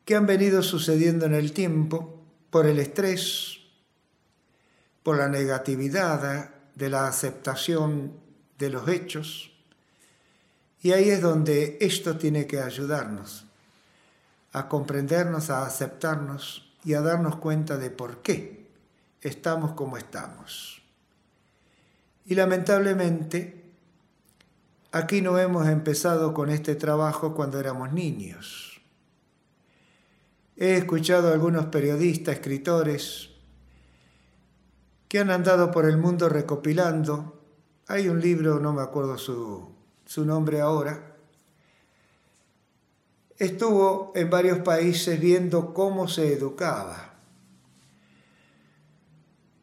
que 0.04 0.16
han 0.16 0.26
venido 0.26 0.62
sucediendo 0.62 1.26
en 1.26 1.34
el 1.34 1.52
tiempo 1.52 2.20
por 2.50 2.66
el 2.66 2.78
estrés, 2.78 3.58
por 5.02 5.16
la 5.16 5.28
negatividad 5.28 6.50
de 6.74 6.90
la 6.90 7.06
aceptación 7.06 8.12
de 8.58 8.70
los 8.70 8.88
hechos. 8.88 9.52
Y 10.82 10.92
ahí 10.92 11.10
es 11.10 11.20
donde 11.20 11.78
esto 11.80 12.16
tiene 12.16 12.46
que 12.46 12.60
ayudarnos 12.60 13.46
a 14.52 14.68
comprendernos, 14.68 15.50
a 15.50 15.64
aceptarnos 15.64 16.72
y 16.84 16.94
a 16.94 17.00
darnos 17.00 17.36
cuenta 17.36 17.76
de 17.76 17.90
por 17.90 18.22
qué 18.22 18.66
estamos 19.20 19.72
como 19.72 19.96
estamos. 19.96 20.82
Y 22.26 22.34
lamentablemente, 22.34 23.59
aquí 24.92 25.22
no 25.22 25.38
hemos 25.38 25.68
empezado 25.68 26.34
con 26.34 26.50
este 26.50 26.74
trabajo 26.74 27.34
cuando 27.34 27.58
éramos 27.60 27.92
niños. 27.92 28.80
He 30.56 30.76
escuchado 30.76 31.28
a 31.28 31.32
algunos 31.32 31.66
periodistas, 31.66 32.34
escritores, 32.34 33.30
que 35.08 35.18
han 35.18 35.30
andado 35.30 35.70
por 35.70 35.86
el 35.86 35.96
mundo 35.96 36.28
recopilando. 36.28 37.42
Hay 37.88 38.08
un 38.08 38.20
libro, 38.20 38.60
no 38.60 38.72
me 38.72 38.82
acuerdo 38.82 39.16
su, 39.18 39.74
su 40.04 40.24
nombre 40.24 40.60
ahora, 40.60 41.16
estuvo 43.38 44.12
en 44.14 44.28
varios 44.28 44.58
países 44.58 45.18
viendo 45.18 45.72
cómo 45.72 46.06
se 46.08 46.32
educaba. 46.34 47.14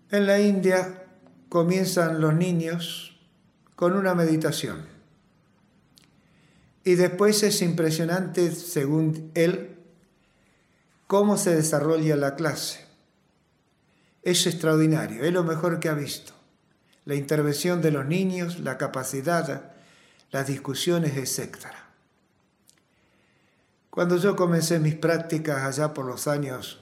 En 0.10 0.26
la 0.26 0.40
India 0.40 1.06
comienzan 1.48 2.20
los 2.20 2.34
niños 2.34 3.20
con 3.76 3.94
una 3.94 4.16
meditación. 4.16 4.97
Y 6.88 6.96
después 6.96 7.44
es 7.44 7.62
impresionante, 7.62 8.50
según 8.50 9.30
él, 9.36 9.76
cómo 11.06 11.36
se 11.36 11.54
desarrolla 11.54 12.16
la 12.16 12.36
clase. 12.36 12.80
Es 14.22 14.48
extraordinario, 14.48 15.26
es 15.26 15.34
lo 15.34 15.44
mejor 15.44 15.82
que 15.82 15.90
ha 15.90 15.94
visto. 15.94 16.32
La 17.04 17.16
intervención 17.16 17.82
de 17.82 17.92
los 17.92 18.06
niños, 18.06 18.60
la 18.62 18.78
capacidad, 18.78 19.74
las 20.32 20.48
discusiones, 20.48 21.18
etc. 21.18 21.66
Cuando 23.90 24.16
yo 24.16 24.38
comencé 24.38 24.80
mis 24.80 24.96
prácticas 24.96 25.64
allá 25.64 25.94
por 25.94 26.06
los 26.06 26.26
años, 26.26 26.80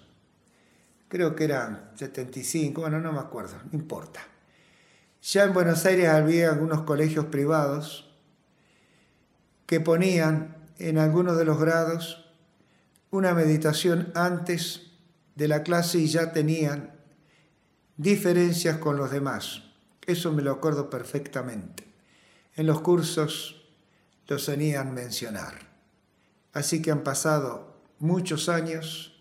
creo 1.08 1.36
que 1.36 1.46
eran 1.46 1.90
75, 1.96 2.80
bueno, 2.80 3.00
no 3.00 3.12
me 3.12 3.22
acuerdo, 3.22 3.56
no 3.72 3.80
importa. 3.80 4.20
Ya 5.24 5.46
en 5.46 5.54
Buenos 5.54 5.84
Aires 5.84 6.10
había 6.10 6.52
algunos 6.52 6.84
colegios 6.84 7.26
privados 7.26 8.05
que 9.66 9.80
ponían 9.80 10.56
en 10.78 10.98
algunos 10.98 11.38
de 11.38 11.46
los 11.46 11.60
grados 11.60 12.26
una 13.12 13.34
meditación 13.34 14.12
antes 14.16 14.92
de 15.36 15.48
la 15.48 15.64
clase 15.64 16.00
y 16.00 16.08
ya 16.08 16.32
tenían 16.32 16.96
diferencias 17.98 18.78
con 18.78 18.98
los 18.98 19.12
demás. 19.12 19.64
Eso 20.06 20.32
me 20.32 20.42
lo 20.42 20.52
acuerdo 20.52 20.90
perfectamente. 20.90 21.84
En 22.56 22.68
los 22.68 22.82
cursos 22.82 23.70
lo 24.28 24.40
solían 24.40 24.94
mencionar. 24.94 25.54
Así 26.54 26.82
que 26.82 26.92
han 26.92 27.04
pasado 27.04 27.76
muchos 28.00 28.50
años. 28.50 29.20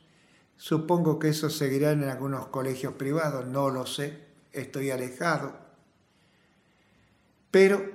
Supongo 0.57 1.19
que 1.19 1.31
eso 1.31 1.51
seguirá 1.51 1.93
en 1.93 2.05
algunos 2.05 2.47
colegios 2.49 2.95
privados, 2.95 3.47
no 3.47 3.71
lo 3.71 3.87
sé, 3.87 4.21
estoy 4.53 4.91
alejado. 4.91 5.59
Pero 7.51 7.94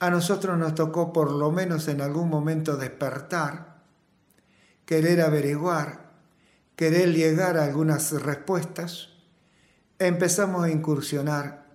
a 0.00 0.10
nosotros 0.10 0.58
nos 0.58 0.74
tocó 0.74 1.12
por 1.12 1.32
lo 1.32 1.50
menos 1.50 1.88
en 1.88 2.00
algún 2.00 2.28
momento 2.28 2.76
despertar, 2.76 3.82
querer 4.84 5.20
averiguar, 5.20 6.10
querer 6.76 7.12
llegar 7.12 7.56
a 7.56 7.64
algunas 7.64 8.12
respuestas. 8.22 9.10
Empezamos 9.98 10.64
a 10.64 10.70
incursionar 10.70 11.66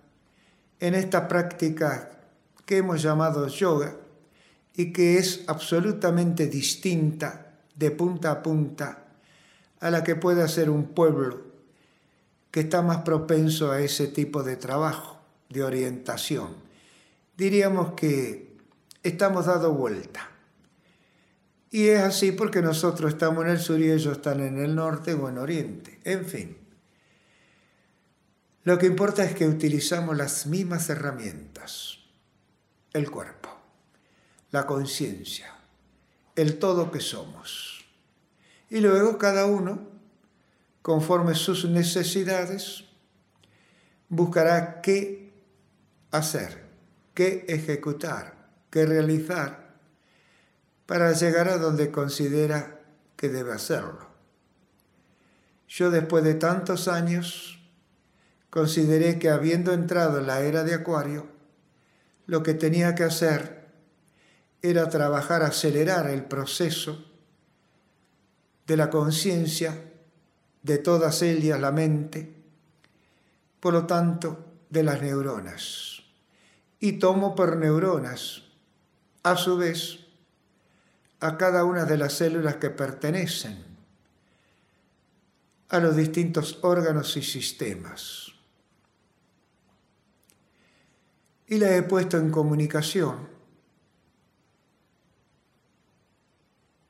en 0.80 0.94
esta 0.94 1.28
práctica 1.28 2.10
que 2.64 2.78
hemos 2.78 3.02
llamado 3.02 3.46
yoga, 3.48 3.94
y 4.74 4.92
que 4.92 5.18
es 5.18 5.44
absolutamente 5.46 6.48
distinta 6.48 7.52
de 7.76 7.90
punta 7.90 8.30
a 8.32 8.42
punta 8.42 9.04
a 9.80 9.90
la 9.90 10.02
que 10.02 10.16
puede 10.16 10.42
hacer 10.42 10.68
un 10.68 10.88
pueblo 10.88 11.42
que 12.50 12.60
está 12.60 12.82
más 12.82 12.98
propenso 12.98 13.70
a 13.70 13.80
ese 13.80 14.08
tipo 14.08 14.42
de 14.42 14.56
trabajo, 14.56 15.20
de 15.48 15.62
orientación. 15.62 16.54
Diríamos 17.36 17.94
que 17.94 18.56
estamos 19.02 19.46
dando 19.46 19.72
vuelta. 19.72 20.30
Y 21.70 21.88
es 21.88 22.00
así 22.00 22.32
porque 22.32 22.62
nosotros 22.62 23.12
estamos 23.12 23.44
en 23.44 23.50
el 23.50 23.58
sur 23.58 23.80
y 23.80 23.90
ellos 23.90 24.16
están 24.16 24.40
en 24.40 24.58
el 24.58 24.74
norte 24.74 25.14
o 25.14 25.28
en 25.28 25.38
oriente. 25.38 26.00
En 26.04 26.24
fin. 26.24 26.56
Lo 28.62 28.78
que 28.78 28.86
importa 28.86 29.24
es 29.24 29.34
que 29.34 29.46
utilizamos 29.46 30.16
las 30.16 30.46
mismas 30.46 30.88
herramientas. 30.88 31.98
El 32.92 33.10
cuerpo 33.10 33.44
la 34.54 34.66
conciencia, 34.66 35.52
el 36.36 36.60
todo 36.60 36.92
que 36.92 37.00
somos. 37.00 37.84
Y 38.70 38.78
luego 38.78 39.18
cada 39.18 39.46
uno, 39.46 39.80
conforme 40.80 41.34
sus 41.34 41.64
necesidades, 41.64 42.84
buscará 44.08 44.80
qué 44.80 45.32
hacer, 46.12 46.63
qué 47.14 47.46
ejecutar, 47.48 48.34
qué 48.70 48.86
realizar 48.86 49.64
para 50.86 51.12
llegar 51.12 51.48
a 51.48 51.58
donde 51.58 51.90
considera 51.90 52.80
que 53.16 53.28
debe 53.28 53.52
hacerlo. 53.52 54.06
Yo 55.68 55.90
después 55.90 56.22
de 56.24 56.34
tantos 56.34 56.88
años 56.88 57.58
consideré 58.50 59.18
que 59.18 59.30
habiendo 59.30 59.72
entrado 59.72 60.18
en 60.18 60.26
la 60.26 60.40
era 60.40 60.62
de 60.62 60.74
Acuario, 60.74 61.26
lo 62.26 62.42
que 62.42 62.54
tenía 62.54 62.94
que 62.94 63.04
hacer 63.04 63.64
era 64.62 64.88
trabajar, 64.88 65.42
acelerar 65.42 66.08
el 66.08 66.24
proceso 66.24 67.04
de 68.66 68.76
la 68.76 68.90
conciencia, 68.90 69.92
de 70.62 70.78
todas 70.78 71.20
ellas 71.22 71.60
la 71.60 71.70
mente, 71.70 72.34
por 73.60 73.74
lo 73.74 73.86
tanto, 73.86 74.44
de 74.70 74.82
las 74.82 75.02
neuronas. 75.02 75.93
Y 76.84 76.98
tomo 76.98 77.34
por 77.34 77.56
neuronas, 77.56 78.42
a 79.22 79.38
su 79.38 79.56
vez, 79.56 80.00
a 81.18 81.38
cada 81.38 81.64
una 81.64 81.86
de 81.86 81.96
las 81.96 82.12
células 82.12 82.56
que 82.56 82.68
pertenecen 82.68 83.64
a 85.70 85.78
los 85.78 85.96
distintos 85.96 86.58
órganos 86.60 87.16
y 87.16 87.22
sistemas. 87.22 88.34
Y 91.46 91.56
la 91.56 91.74
he 91.74 91.82
puesto 91.84 92.18
en 92.18 92.30
comunicación 92.30 93.30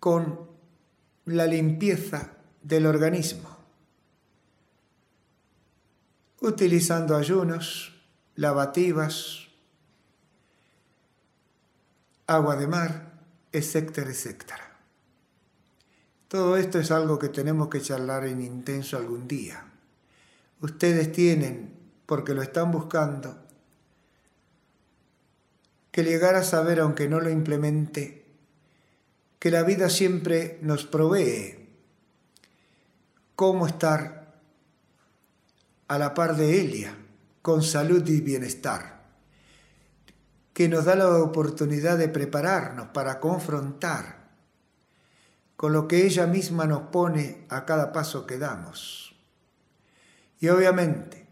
con 0.01 0.51
la 1.27 1.47
limpieza 1.47 2.33
del 2.63 2.87
organismo, 2.87 3.59
utilizando 6.41 7.15
ayunos, 7.15 7.95
lavativas, 8.35 9.44
agua 12.27 12.57
de 12.57 12.67
mar, 12.67 13.13
etcétera, 13.53 14.11
etcétera. 14.11 14.77
Todo 16.29 16.57
esto 16.57 16.79
es 16.79 16.91
algo 16.91 17.19
que 17.19 17.29
tenemos 17.29 17.69
que 17.69 17.81
charlar 17.81 18.27
en 18.27 18.41
intenso 18.41 18.97
algún 18.97 19.29
día. 19.29 19.65
Ustedes 20.61 21.13
tienen, 21.13 21.75
porque 22.07 22.35
lo 22.35 22.43
están 22.43 22.73
buscando, 22.73 23.45
que 25.91 26.03
llegar 26.03 26.35
a 26.35 26.43
saber, 26.43 26.81
aunque 26.81 27.09
no 27.09 27.21
lo 27.21 27.31
implemente, 27.31 28.25
que 29.39 29.51
la 29.51 29.63
vida 29.63 29.91
siempre 29.91 30.59
nos 30.63 30.87
provee 30.87 31.69
cómo 33.37 33.67
estar 33.67 34.35
a 35.87 35.99
la 35.99 36.15
par 36.15 36.37
de 36.37 36.61
ella, 36.61 36.97
con 37.43 37.63
salud 37.63 38.09
y 38.09 38.21
bienestar, 38.21 38.94
que 40.55 40.69
nos 40.69 40.87
da 40.87 40.95
la 40.95 41.19
oportunidad 41.19 41.99
de 41.99 42.09
prepararnos 42.09 42.89
para 42.89 43.21
confrontar 43.21 44.25
con 45.57 45.73
lo 45.73 45.87
que 45.87 46.07
ella 46.07 46.27
misma 46.27 46.67
nos 46.67 46.89
pone 46.89 47.45
a 47.51 47.67
cada 47.67 47.93
paso 47.93 48.27
que 48.27 48.39
damos. 48.39 49.15
Y 50.41 50.49
obviamente, 50.49 51.27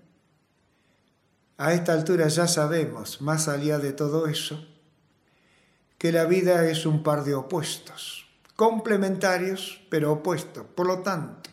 a 1.57 1.73
esta 1.73 1.95
altura 1.95 2.29
ya 2.29 2.47
sabemos, 2.47 3.23
más 3.23 3.49
allá 3.49 3.79
de 3.79 3.93
todo 3.93 4.27
eso, 4.27 4.67
que 5.97 6.13
la 6.13 6.25
vida 6.25 6.69
es 6.69 6.85
un 6.85 7.03
par 7.03 7.25
de 7.25 7.35
opuestos, 7.35 8.27
complementarios 8.57 9.81
pero 9.89 10.13
opuestos. 10.13 10.67
Por 10.67 10.87
lo 10.87 10.99
tanto, 10.99 11.53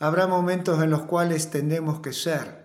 Habrá 0.00 0.28
momentos 0.28 0.80
en 0.80 0.90
los 0.90 1.02
cuales 1.02 1.50
tendremos 1.50 1.98
que 2.00 2.12
ser 2.12 2.57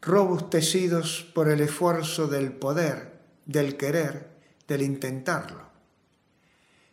robustecidos 0.00 1.30
por 1.34 1.48
el 1.48 1.60
esfuerzo 1.60 2.26
del 2.26 2.52
poder, 2.52 3.20
del 3.46 3.76
querer, 3.76 4.30
del 4.66 4.82
intentarlo. 4.82 5.68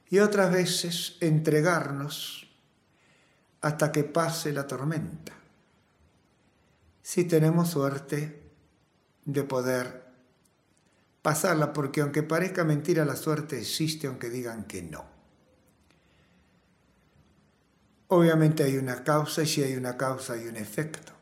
Y 0.10 0.20
otras 0.20 0.52
veces 0.52 1.18
entregarnos 1.20 2.48
hasta 3.62 3.92
que 3.92 4.04
pase 4.04 4.54
la 4.54 4.68
tormenta. 4.68 5.34
Si 7.02 7.26
tenemos 7.26 7.70
suerte 7.70 8.42
de 9.26 9.44
poder 9.44 10.06
pasarla, 11.22 11.74
porque 11.74 12.02
aunque 12.02 12.24
parezca 12.24 12.64
mentira, 12.64 13.04
la 13.04 13.16
suerte 13.16 13.60
existe 13.60 14.08
aunque 14.08 14.30
digan 14.30 14.64
que 14.64 14.82
no. 14.82 15.06
Obviamente 18.10 18.64
hay 18.64 18.78
una 18.78 19.04
causa 19.04 19.44
y 19.44 19.48
si 19.48 19.64
hay 19.64 19.76
una 19.76 19.98
causa 19.98 20.34
hay 20.34 20.48
un 20.48 20.56
efecto. 20.56 21.17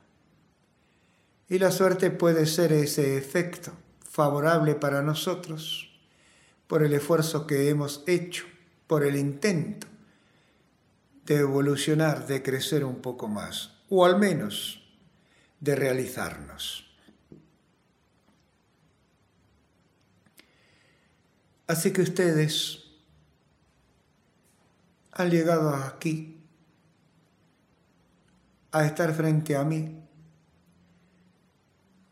Y 1.48 1.60
la 1.60 1.72
suerte 1.72 2.10
puede 2.10 2.48
ser 2.48 2.74
ese 2.74 3.18
efecto 3.18 3.72
favorable 4.10 4.76
para 4.76 5.02
nosotros 5.02 5.92
por 6.68 6.84
el 6.84 6.94
esfuerzo 6.94 7.46
que 7.46 7.70
hemos 7.70 8.04
hecho, 8.08 8.46
por 8.88 9.04
el 9.04 9.16
intento 9.16 9.88
de 11.26 11.38
evolucionar, 11.38 12.26
de 12.26 12.42
crecer 12.42 12.84
un 12.84 13.02
poco 13.02 13.28
más, 13.28 13.72
o 13.90 14.06
al 14.06 14.18
menos 14.18 14.84
de 15.60 15.76
realizarnos. 15.76 16.86
Así 21.68 21.92
que 21.92 22.02
ustedes 22.02 22.84
han 25.12 25.30
llegado 25.30 25.74
aquí 25.74 26.44
a 28.72 28.86
estar 28.86 29.14
frente 29.14 29.56
a 29.56 29.64
mí 29.64 30.06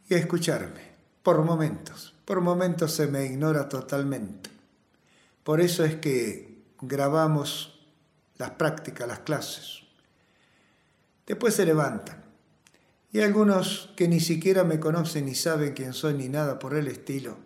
y 0.09 0.15
escucharme 0.15 0.93
por 1.23 1.43
momentos. 1.43 2.13
Por 2.25 2.41
momentos 2.41 2.93
se 2.93 3.07
me 3.07 3.25
ignora 3.25 3.67
totalmente. 3.67 4.49
Por 5.43 5.61
eso 5.61 5.83
es 5.83 5.95
que 5.95 6.63
grabamos 6.81 7.87
las 8.37 8.51
prácticas, 8.51 9.07
las 9.07 9.19
clases. 9.19 9.79
Después 11.25 11.53
se 11.53 11.65
levantan. 11.65 12.23
Y 13.11 13.21
algunos 13.21 13.93
que 13.95 14.07
ni 14.07 14.19
siquiera 14.19 14.63
me 14.63 14.79
conocen 14.79 15.25
ni 15.25 15.35
saben 15.35 15.73
quién 15.73 15.93
soy 15.93 16.15
ni 16.15 16.29
nada 16.29 16.57
por 16.57 16.73
el 16.73 16.87
estilo, 16.87 17.37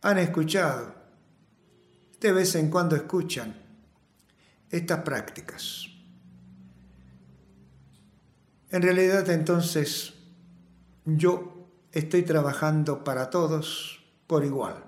han 0.00 0.18
escuchado, 0.18 0.94
de 2.20 2.32
vez 2.32 2.56
en 2.56 2.68
cuando 2.68 2.96
escuchan 2.96 3.54
estas 4.68 5.02
prácticas. 5.02 5.86
En 8.70 8.82
realidad 8.82 9.30
entonces 9.30 10.11
yo 11.04 11.66
estoy 11.92 12.22
trabajando 12.22 13.04
para 13.04 13.30
todos 13.30 14.04
por 14.26 14.44
igual, 14.44 14.84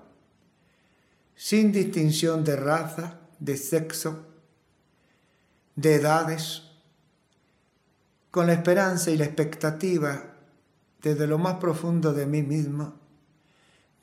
sin 1.35 1.72
distinción 1.72 2.44
de 2.44 2.57
raza, 2.57 3.20
de 3.38 3.57
sexo, 3.57 4.27
de 5.77 5.96
edades, 5.96 6.62
con 8.31 8.46
la 8.46 8.55
esperanza 8.55 9.11
y 9.11 9.16
la 9.16 9.24
expectativa 9.27 10.35
desde 11.03 11.27
lo 11.27 11.38
más 11.38 11.57
profundo 11.57 12.12
de 12.12 12.27
mí 12.27 12.42
mismo 12.42 13.05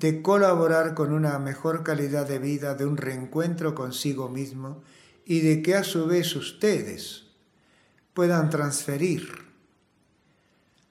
de 0.01 0.23
colaborar 0.23 0.95
con 0.95 1.13
una 1.13 1.37
mejor 1.37 1.83
calidad 1.83 2.27
de 2.27 2.39
vida, 2.39 2.73
de 2.73 2.87
un 2.87 2.97
reencuentro 2.97 3.75
consigo 3.75 4.29
mismo 4.29 4.81
y 5.25 5.41
de 5.41 5.61
que 5.61 5.75
a 5.75 5.83
su 5.83 6.07
vez 6.07 6.35
ustedes 6.35 7.25
puedan 8.15 8.49
transferir 8.49 9.29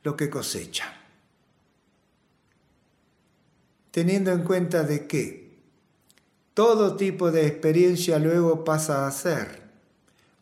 lo 0.05 0.17
que 0.17 0.31
cosechan. 0.31 1.00
Teniendo 3.91 4.31
en 4.33 4.45
cuenta 4.45 4.85
de 4.85 5.07
que 5.07 5.59
todo 6.55 6.97
tipo 6.97 7.31
de 7.31 7.47
experiencia 7.47 8.19
luego 8.19 8.65
pasa 8.65 9.07
a 9.07 9.11
ser 9.11 9.63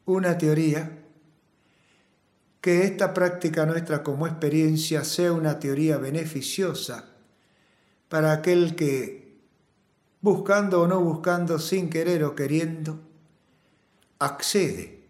una 0.04 0.36
teoría, 0.36 0.98
que 2.60 2.84
esta 2.84 3.14
práctica 3.14 3.66
nuestra 3.66 4.02
como 4.02 4.26
experiencia 4.26 5.04
sea 5.04 5.32
una 5.32 5.58
teoría 5.58 5.96
beneficiosa 5.98 7.08
para 8.08 8.32
aquel 8.32 8.74
que, 8.74 9.38
buscando 10.20 10.82
o 10.82 10.86
no 10.86 11.00
buscando, 11.00 11.58
sin 11.58 11.88
querer 11.88 12.24
o 12.24 12.34
queriendo, 12.34 13.00
accede 14.18 15.04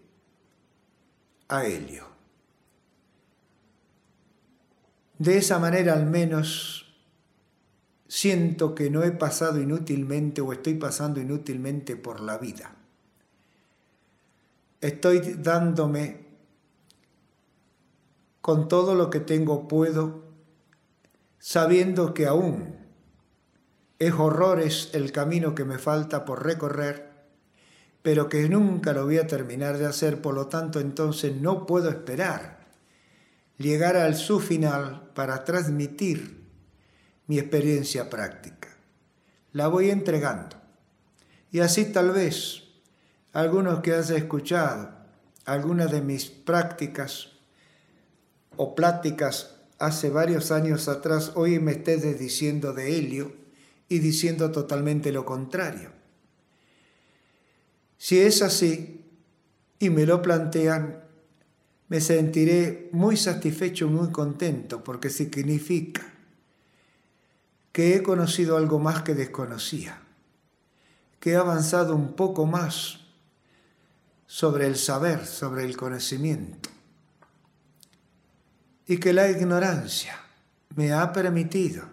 a 1.48 1.64
Helio. 1.64 2.06
De 5.18 5.38
esa 5.38 5.58
manera 5.58 5.94
al 5.94 6.06
menos 6.06 6.87
siento 8.08 8.74
que 8.74 8.90
no 8.90 9.04
he 9.04 9.12
pasado 9.12 9.60
inútilmente 9.60 10.40
o 10.40 10.52
estoy 10.52 10.74
pasando 10.74 11.20
inútilmente 11.20 11.96
por 11.96 12.20
la 12.20 12.38
vida. 12.38 12.74
Estoy 14.80 15.36
dándome 15.38 16.26
con 18.40 18.68
todo 18.68 18.94
lo 18.94 19.10
que 19.10 19.20
tengo 19.20 19.68
puedo, 19.68 20.24
sabiendo 21.38 22.14
que 22.14 22.26
aún 22.26 22.76
es 23.98 24.14
horrores 24.14 24.90
el 24.94 25.12
camino 25.12 25.54
que 25.54 25.64
me 25.64 25.78
falta 25.78 26.24
por 26.24 26.44
recorrer, 26.44 27.10
pero 28.02 28.28
que 28.28 28.48
nunca 28.48 28.92
lo 28.92 29.04
voy 29.04 29.18
a 29.18 29.26
terminar 29.26 29.76
de 29.76 29.86
hacer, 29.86 30.22
por 30.22 30.34
lo 30.34 30.46
tanto 30.46 30.80
entonces 30.80 31.36
no 31.36 31.66
puedo 31.66 31.90
esperar 31.90 32.58
llegar 33.58 33.96
al 33.96 34.14
su 34.14 34.38
final 34.40 35.10
para 35.14 35.44
transmitir 35.44 36.37
mi 37.28 37.38
experiencia 37.38 38.10
práctica. 38.10 38.68
La 39.52 39.68
voy 39.68 39.90
entregando. 39.90 40.56
Y 41.52 41.60
así 41.60 41.84
tal 41.84 42.10
vez 42.10 42.64
algunos 43.32 43.80
que 43.80 43.94
has 43.94 44.10
escuchado 44.10 44.98
algunas 45.44 45.90
de 45.90 46.02
mis 46.02 46.26
prácticas 46.26 47.28
o 48.56 48.74
pláticas 48.74 49.54
hace 49.78 50.10
varios 50.10 50.50
años 50.50 50.88
atrás, 50.88 51.32
hoy 51.36 51.60
me 51.60 51.72
estés 51.72 52.18
diciendo 52.18 52.72
de 52.72 52.98
Helio, 52.98 53.32
y 53.88 54.00
diciendo 54.00 54.50
totalmente 54.50 55.12
lo 55.12 55.24
contrario. 55.24 55.90
Si 57.96 58.20
es 58.20 58.42
así 58.42 59.06
y 59.78 59.90
me 59.90 60.04
lo 60.04 60.20
plantean, 60.22 61.04
me 61.88 62.00
sentiré 62.00 62.90
muy 62.92 63.16
satisfecho, 63.16 63.88
muy 63.88 64.10
contento, 64.10 64.84
porque 64.84 65.08
significa 65.08 66.17
que 67.78 67.94
he 67.94 68.02
conocido 68.02 68.56
algo 68.56 68.80
más 68.80 69.04
que 69.04 69.14
desconocía, 69.14 70.00
que 71.20 71.30
he 71.30 71.36
avanzado 71.36 71.94
un 71.94 72.14
poco 72.14 72.44
más 72.44 72.98
sobre 74.26 74.66
el 74.66 74.74
saber, 74.74 75.24
sobre 75.24 75.64
el 75.64 75.76
conocimiento, 75.76 76.70
y 78.84 78.98
que 78.98 79.12
la 79.12 79.30
ignorancia 79.30 80.18
me 80.74 80.92
ha 80.92 81.12
permitido 81.12 81.84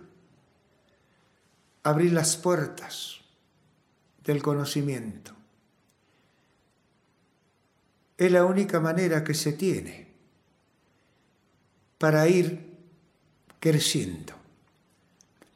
abrir 1.83 2.13
las 2.13 2.35
puertas 2.35 3.17
del 4.23 4.41
conocimiento. 4.41 5.33
Es 8.17 8.31
la 8.31 8.43
única 8.43 8.79
manera 8.79 9.23
que 9.23 9.35
se 9.35 9.53
tiene 9.53 10.07
para 11.99 12.27
ir 12.27 12.75
creciendo, 13.59 14.44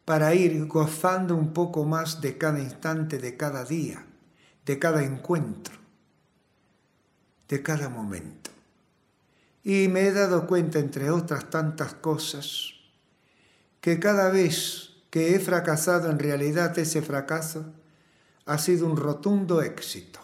para 0.10 0.34
ir 0.34 0.66
gozando 0.66 1.36
un 1.36 1.54
poco 1.54 1.86
más 1.86 2.20
de 2.20 2.36
cada 2.36 2.60
instante, 2.60 3.20
de 3.20 3.38
cada 3.38 3.64
día, 3.64 4.08
de 4.66 4.80
cada 4.80 5.04
encuentro, 5.04 5.76
de 7.48 7.62
cada 7.62 7.90
momento. 7.90 8.50
Y 9.64 9.88
me 9.88 10.08
he 10.08 10.12
dado 10.12 10.48
cuenta, 10.48 10.80
entre 10.80 11.12
otras 11.12 11.52
tantas 11.52 11.94
cosas, 11.94 12.72
que 13.82 14.00
cada 14.00 14.32
vez 14.32 14.96
que 15.12 15.36
he 15.36 15.40
fracasado, 15.40 16.10
en 16.10 16.18
realidad 16.18 16.76
ese 16.80 17.04
fracaso 17.04 17.72
ha 18.48 18.58
sido 18.58 18.88
un 18.88 18.98
rotundo 18.98 19.62
éxito, 19.62 20.22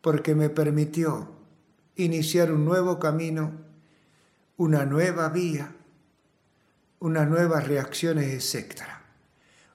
porque 0.00 0.34
me 0.34 0.48
permitió 0.48 1.28
iniciar 1.96 2.50
un 2.50 2.64
nuevo 2.64 2.98
camino, 2.98 3.52
una 4.56 4.86
nueva 4.86 5.28
vía, 5.28 5.76
unas 7.02 7.28
nuevas 7.28 7.66
reacciones, 7.66 8.54
etc. 8.54 8.82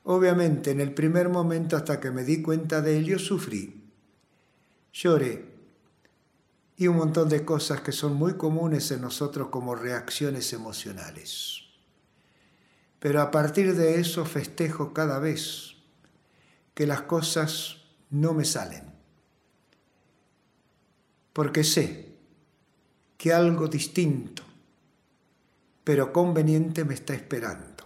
Obviamente, 0.06 0.72
en 0.72 0.80
el 0.80 0.94
primer 0.94 1.28
momento, 1.28 1.76
hasta 1.76 2.00
que 2.00 2.10
me 2.10 2.24
di 2.24 2.42
cuenta 2.42 2.82
de 2.82 2.98
ello, 2.98 3.20
sufrí, 3.20 3.84
lloré 4.94 5.46
y 6.78 6.88
un 6.88 6.96
montón 6.96 7.28
de 7.28 7.44
cosas 7.44 7.82
que 7.82 7.92
son 7.92 8.14
muy 8.14 8.36
comunes 8.36 8.90
en 8.92 9.02
nosotros 9.02 9.50
como 9.50 9.76
reacciones 9.76 10.54
emocionales. 10.54 11.64
Pero 13.00 13.22
a 13.22 13.30
partir 13.30 13.76
de 13.76 14.00
eso 14.00 14.24
festejo 14.24 14.94
cada 14.94 15.20
vez 15.20 15.76
que 16.74 16.88
las 16.88 17.02
cosas 17.02 17.78
no 18.10 18.34
me 18.34 18.46
salen. 18.46 18.96
porque 21.34 21.64
sé 21.64 22.16
que 23.16 23.32
algo 23.32 23.68
distinto, 23.68 24.47
pero 25.88 26.12
conveniente 26.12 26.84
me 26.84 26.96
está 26.96 27.14
esperando. 27.14 27.86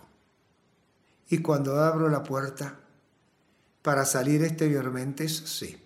Y 1.30 1.38
cuando 1.38 1.80
abro 1.80 2.10
la 2.10 2.24
puerta 2.24 2.80
para 3.84 4.06
salir 4.06 4.44
exteriormente 4.44 5.26
así. 5.26 5.80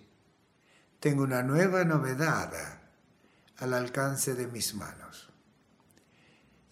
Tengo 0.98 1.24
una 1.24 1.42
nueva 1.42 1.84
novedad 1.84 2.54
al 3.58 3.74
alcance 3.74 4.34
de 4.34 4.46
mis 4.46 4.74
manos. 4.74 5.28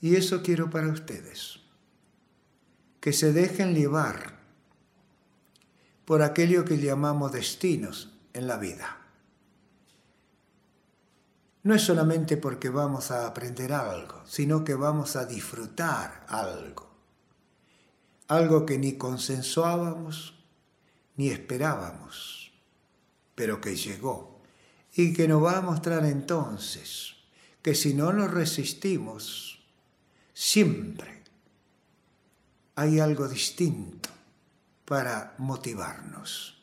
Y 0.00 0.16
eso 0.16 0.42
quiero 0.42 0.70
para 0.70 0.88
ustedes. 0.88 1.61
Que 3.00 3.12
se 3.12 3.35
dejen 3.35 3.74
llevar 3.74 4.38
por 6.07 6.22
aquello 6.22 6.64
que 6.64 6.78
llamamos 6.78 7.33
destinos 7.33 8.16
en 8.33 8.46
la 8.46 8.57
vida. 8.57 9.03
No 11.64 11.74
es 11.74 11.83
solamente 11.83 12.37
porque 12.37 12.68
vamos 12.68 13.11
a 13.11 13.27
aprender 13.27 13.72
algo, 13.72 14.22
sino 14.27 14.64
que 14.64 14.74
vamos 14.74 15.16
a 15.16 15.24
disfrutar 15.24 16.27
algo. 16.29 16.90
Algo 18.29 18.66
que 18.66 18.79
ni 18.79 18.98
consensuábamos 18.98 20.35
ni 21.16 21.29
esperábamos, 21.29 22.53
pero 23.35 23.62
que 23.62 23.77
llegó 23.77 24.42
y 24.94 25.14
que 25.14 25.27
nos 25.27 25.42
va 25.42 25.59
a 25.59 25.62
mostrar 25.62 26.05
entonces 26.05 27.14
que 27.62 27.74
si 27.74 27.94
no 27.94 28.12
nos 28.12 28.31
resistimos, 28.31 29.64
siempre 30.35 31.22
hay 32.74 33.00
algo 33.00 33.27
distinto 33.27 34.11
para 34.85 35.35
motivarnos. 35.38 36.62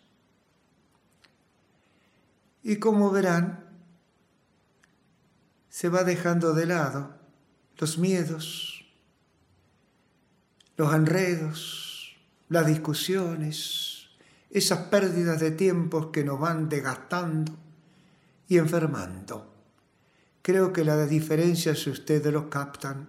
Y 2.62 2.76
como 2.76 3.10
verán, 3.10 3.71
se 5.82 5.90
va 5.90 6.04
dejando 6.04 6.54
de 6.54 6.68
lado 6.68 7.16
los 7.80 7.98
miedos, 7.98 8.86
los 10.78 10.94
enredos, 10.94 12.18
las 12.50 12.68
discusiones, 12.68 14.12
esas 14.52 14.78
pérdidas 14.90 15.40
de 15.40 15.50
tiempos 15.50 16.12
que 16.14 16.24
nos 16.24 16.40
van 16.40 16.70
desgastando 16.70 17.54
y 18.48 18.60
enfermando. 18.60 19.52
Creo 20.44 20.72
que 20.72 20.86
la 20.86 21.04
diferencia, 21.08 21.74
si 21.74 21.90
ustedes 21.90 22.32
lo 22.32 22.48
captan, 22.48 23.08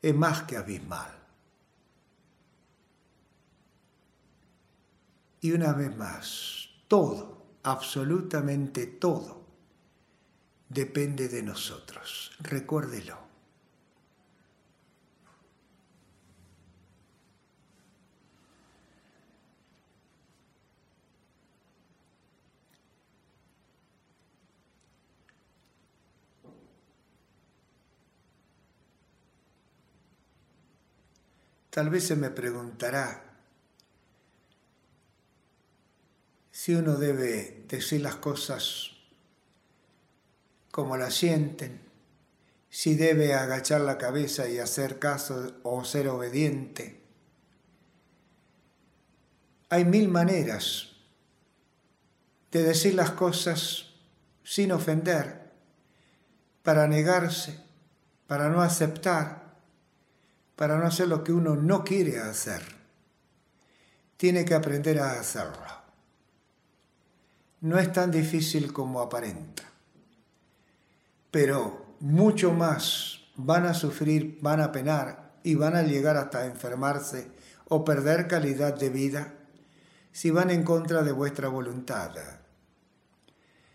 es 0.00 0.14
más 0.14 0.44
que 0.44 0.56
abismal. 0.56 1.14
Y 5.42 5.52
una 5.52 5.74
vez 5.74 5.94
más, 5.94 6.70
todo, 6.88 7.44
absolutamente 7.62 8.86
todo, 8.86 9.41
depende 10.72 11.28
de 11.28 11.42
nosotros. 11.42 12.32
Recuérdelo. 12.40 13.18
Tal 31.70 31.88
vez 31.88 32.06
se 32.06 32.16
me 32.16 32.28
preguntará, 32.28 33.32
si 36.50 36.74
uno 36.74 36.96
debe 36.96 37.64
decir 37.66 38.02
las 38.02 38.16
cosas 38.16 38.91
como 40.72 40.96
las 40.96 41.14
sienten, 41.14 41.80
si 42.68 42.96
debe 42.96 43.34
agachar 43.34 43.82
la 43.82 43.98
cabeza 43.98 44.48
y 44.48 44.58
hacer 44.58 44.98
caso 44.98 45.52
o 45.62 45.84
ser 45.84 46.08
obediente. 46.08 47.00
Hay 49.68 49.84
mil 49.84 50.08
maneras 50.08 50.88
de 52.50 52.64
decir 52.64 52.94
las 52.94 53.12
cosas 53.12 53.90
sin 54.42 54.72
ofender, 54.72 55.52
para 56.64 56.88
negarse, 56.88 57.62
para 58.26 58.48
no 58.48 58.62
aceptar, 58.62 59.54
para 60.56 60.76
no 60.78 60.86
hacer 60.86 61.06
lo 61.06 61.22
que 61.22 61.32
uno 61.32 61.54
no 61.54 61.84
quiere 61.84 62.18
hacer. 62.18 62.62
Tiene 64.16 64.44
que 64.44 64.54
aprender 64.54 64.98
a 64.98 65.20
hacerlo 65.20 65.82
no 67.62 67.78
es 67.78 67.92
tan 67.92 68.10
difícil 68.10 68.72
como 68.72 69.00
aparenta, 69.00 69.62
pero 71.32 71.96
mucho 71.98 72.52
más 72.52 73.22
van 73.34 73.66
a 73.66 73.74
sufrir, 73.74 74.38
van 74.40 74.60
a 74.60 74.70
penar 74.70 75.32
y 75.42 75.56
van 75.56 75.74
a 75.74 75.82
llegar 75.82 76.16
hasta 76.16 76.46
enfermarse 76.46 77.32
o 77.68 77.84
perder 77.84 78.28
calidad 78.28 78.78
de 78.78 78.90
vida 78.90 79.34
si 80.12 80.30
van 80.30 80.50
en 80.50 80.62
contra 80.62 81.02
de 81.02 81.10
vuestra 81.10 81.48
voluntad. 81.48 82.12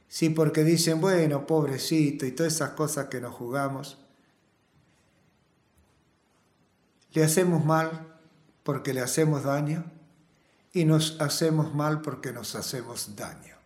Si 0.07 0.29
porque 0.29 0.63
dicen, 0.63 1.01
bueno, 1.01 1.47
pobrecito 1.47 2.25
y 2.25 2.31
todas 2.31 2.53
esas 2.53 2.69
cosas 2.71 3.07
que 3.07 3.19
nos 3.19 3.33
jugamos, 3.33 3.97
le 7.11 7.23
hacemos 7.23 7.65
mal 7.65 8.19
porque 8.63 8.93
le 8.93 9.01
hacemos 9.01 9.43
daño 9.43 9.91
y 10.73 10.85
nos 10.85 11.19
hacemos 11.19 11.73
mal 11.73 12.01
porque 12.01 12.31
nos 12.31 12.55
hacemos 12.55 13.15
daño. 13.15 13.56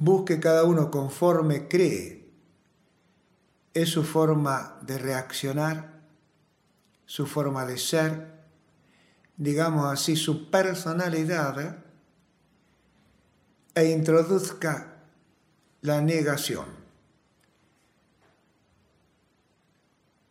Busque 0.00 0.40
cada 0.40 0.64
uno 0.64 0.90
conforme 0.90 1.68
cree. 1.68 2.26
Es 3.74 3.90
su 3.90 4.02
forma 4.02 4.78
de 4.80 4.96
reaccionar, 4.96 6.00
su 7.04 7.26
forma 7.26 7.66
de 7.66 7.76
ser, 7.76 8.32
digamos 9.36 9.92
así, 9.92 10.16
su 10.16 10.50
personalidad, 10.50 11.84
e 13.74 13.90
introduzca 13.90 15.02
la 15.82 16.00
negación, 16.00 16.64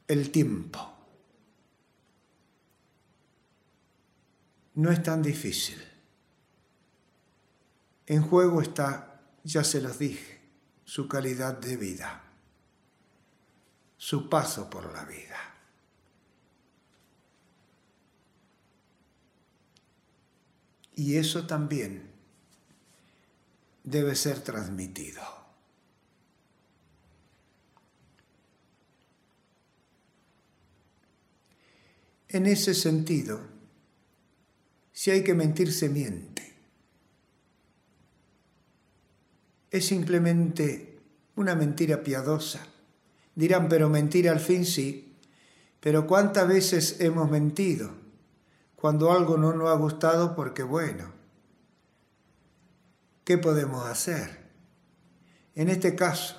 el 0.08 0.32
tiempo. 0.32 0.80
No 4.74 4.92
es 4.92 5.04
tan 5.04 5.22
difícil. 5.22 5.78
En 8.08 8.24
juego 8.24 8.64
está 8.64 9.09
ya 9.50 9.64
se 9.64 9.82
los 9.82 9.98
dije, 9.98 10.40
su 10.86 11.08
calidad 11.08 11.58
de 11.58 11.76
vida, 11.76 12.24
su 13.98 14.30
paso 14.30 14.70
por 14.70 14.94
la 14.94 15.04
vida. 15.06 15.38
Y 20.96 21.16
eso 21.16 21.48
también 21.48 22.12
debe 23.84 24.16
ser 24.16 24.42
transmitido. 24.42 25.24
En 32.28 32.46
ese 32.46 32.76
sentido, 32.76 33.42
si 34.92 35.10
hay 35.10 35.24
que 35.24 35.34
mentir, 35.34 35.74
se 35.74 35.90
miente. 35.90 36.39
Es 39.72 39.86
simplemente 39.88 41.00
una 41.36 41.56
mentira 41.56 42.04
piadosa. 42.04 42.60
Dirán, 43.36 43.70
pero 43.70 43.90
mentira 43.90 44.32
al 44.32 44.40
fin 44.40 44.66
sí. 44.66 45.18
Pero 45.80 46.08
¿cuántas 46.08 46.48
veces 46.48 47.00
hemos 47.00 47.30
mentido? 47.30 47.92
Cuando 48.76 49.12
algo 49.12 49.38
no 49.38 49.54
nos 49.54 49.70
ha 49.70 49.76
gustado 49.76 50.36
porque 50.36 50.64
bueno. 50.64 51.14
¿Qué 53.24 53.38
podemos 53.38 53.86
hacer? 53.86 54.50
En 55.56 55.70
este 55.70 55.96
caso, 55.96 56.36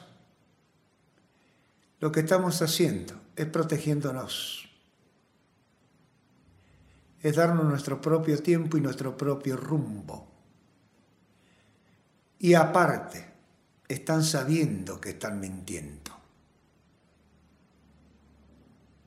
lo 2.00 2.10
que 2.10 2.20
estamos 2.20 2.60
haciendo 2.62 3.14
es 3.36 3.46
protegiéndonos. 3.46 4.68
Es 7.20 7.36
darnos 7.36 7.66
nuestro 7.66 8.00
propio 8.00 8.42
tiempo 8.42 8.76
y 8.76 8.80
nuestro 8.80 9.16
propio 9.16 9.56
rumbo. 9.56 10.29
Y 12.40 12.54
aparte, 12.54 13.24
están 13.86 14.24
sabiendo 14.24 15.00
que 15.00 15.10
están 15.10 15.38
mintiendo. 15.38 16.10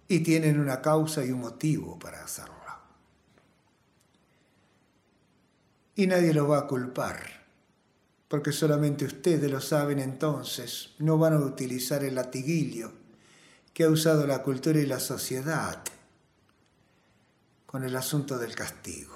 Y 0.08 0.20
tienen 0.20 0.60
una 0.60 0.82
causa 0.82 1.26
y 1.26 1.32
un 1.32 1.42
motivo 1.42 1.98
para 1.98 2.24
hacerlo. 2.24 2.54
Y 5.96 6.08
nadie 6.08 6.34
lo 6.34 6.48
va 6.48 6.60
a 6.60 6.68
culpar, 6.68 7.46
porque 8.28 8.52
solamente 8.52 9.06
ustedes 9.06 9.50
lo 9.50 9.62
saben 9.62 10.00
entonces, 10.00 10.96
no 10.98 11.20
van 11.20 11.34
a 11.34 11.40
utilizar 11.40 12.04
el 12.04 12.16
latiguillo 12.16 12.92
que 13.74 13.84
ha 13.84 13.90
usado 13.90 14.26
la 14.26 14.42
cultura 14.42 14.80
y 14.80 14.88
la 14.88 15.00
sociedad 15.00 15.84
con 17.68 17.84
el 17.84 17.96
asunto 17.96 18.40
del 18.40 18.56
castigo. 18.56 19.13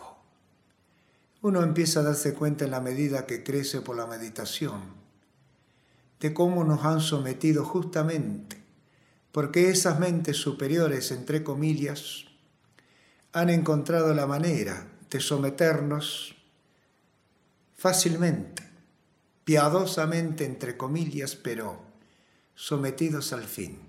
Uno 1.42 1.62
empieza 1.62 2.00
a 2.00 2.04
darse 2.04 2.34
cuenta 2.34 2.66
en 2.66 2.72
la 2.72 2.82
medida 2.82 3.26
que 3.26 3.44
crece 3.44 3.82
por 3.82 3.96
la 3.96 4.08
meditación 4.08 4.98
de 6.20 6.34
cómo 6.34 6.64
nos 6.64 6.84
han 6.84 7.00
sometido 7.00 7.64
justamente, 7.64 8.64
porque 9.32 9.70
esas 9.70 10.00
mentes 10.00 10.38
superiores, 10.38 11.12
entre 11.12 11.44
comillas, 11.44 12.26
han 13.34 13.50
encontrado 13.50 14.14
la 14.16 14.26
manera 14.26 14.88
de 15.12 15.20
someternos 15.20 16.36
fácilmente, 17.76 18.64
piadosamente, 19.44 20.46
entre 20.46 20.76
comillas, 20.76 21.36
pero 21.36 21.82
sometidos 22.56 23.32
al 23.34 23.44
fin. 23.44 23.80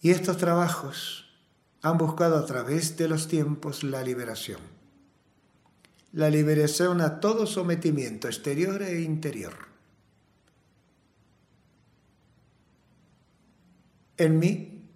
Y 0.00 0.10
estos 0.10 0.38
trabajos 0.38 1.26
han 1.82 1.98
buscado 1.98 2.38
a 2.38 2.46
través 2.46 2.96
de 2.96 3.08
los 3.08 3.28
tiempos 3.28 3.84
la 3.84 4.02
liberación. 4.02 4.77
La 6.12 6.30
liberación 6.30 7.00
a 7.00 7.20
todo 7.20 7.46
sometimiento 7.46 8.28
exterior 8.28 8.82
e 8.82 9.02
interior. 9.02 9.54
En 14.16 14.38
mí 14.38 14.88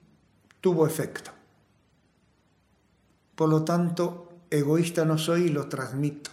tuvo 0.60 0.86
efecto. 0.86 1.30
Por 3.34 3.48
lo 3.48 3.64
tanto, 3.64 4.32
egoísta 4.50 5.04
no 5.04 5.18
soy 5.18 5.42
y 5.44 5.48
lo 5.48 5.68
transmito. 5.68 6.30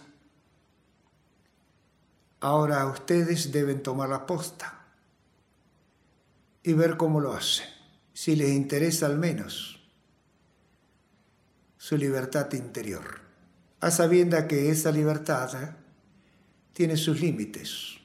Ahora 2.40 2.86
ustedes 2.86 3.52
deben 3.52 3.82
tomar 3.82 4.08
la 4.08 4.26
posta 4.26 4.86
y 6.62 6.72
ver 6.72 6.96
cómo 6.96 7.20
lo 7.20 7.32
hace, 7.32 7.64
si 8.12 8.36
les 8.36 8.50
interesa 8.50 9.06
al 9.06 9.18
menos 9.18 9.80
su 11.76 11.96
libertad 11.96 12.52
interior, 12.52 13.20
a 13.80 13.90
sabienda 13.90 14.46
que 14.46 14.70
esa 14.70 14.92
libertad 14.92 15.62
¿eh? 15.62 15.74
tiene 16.72 16.96
sus 16.96 17.20
límites, 17.20 17.98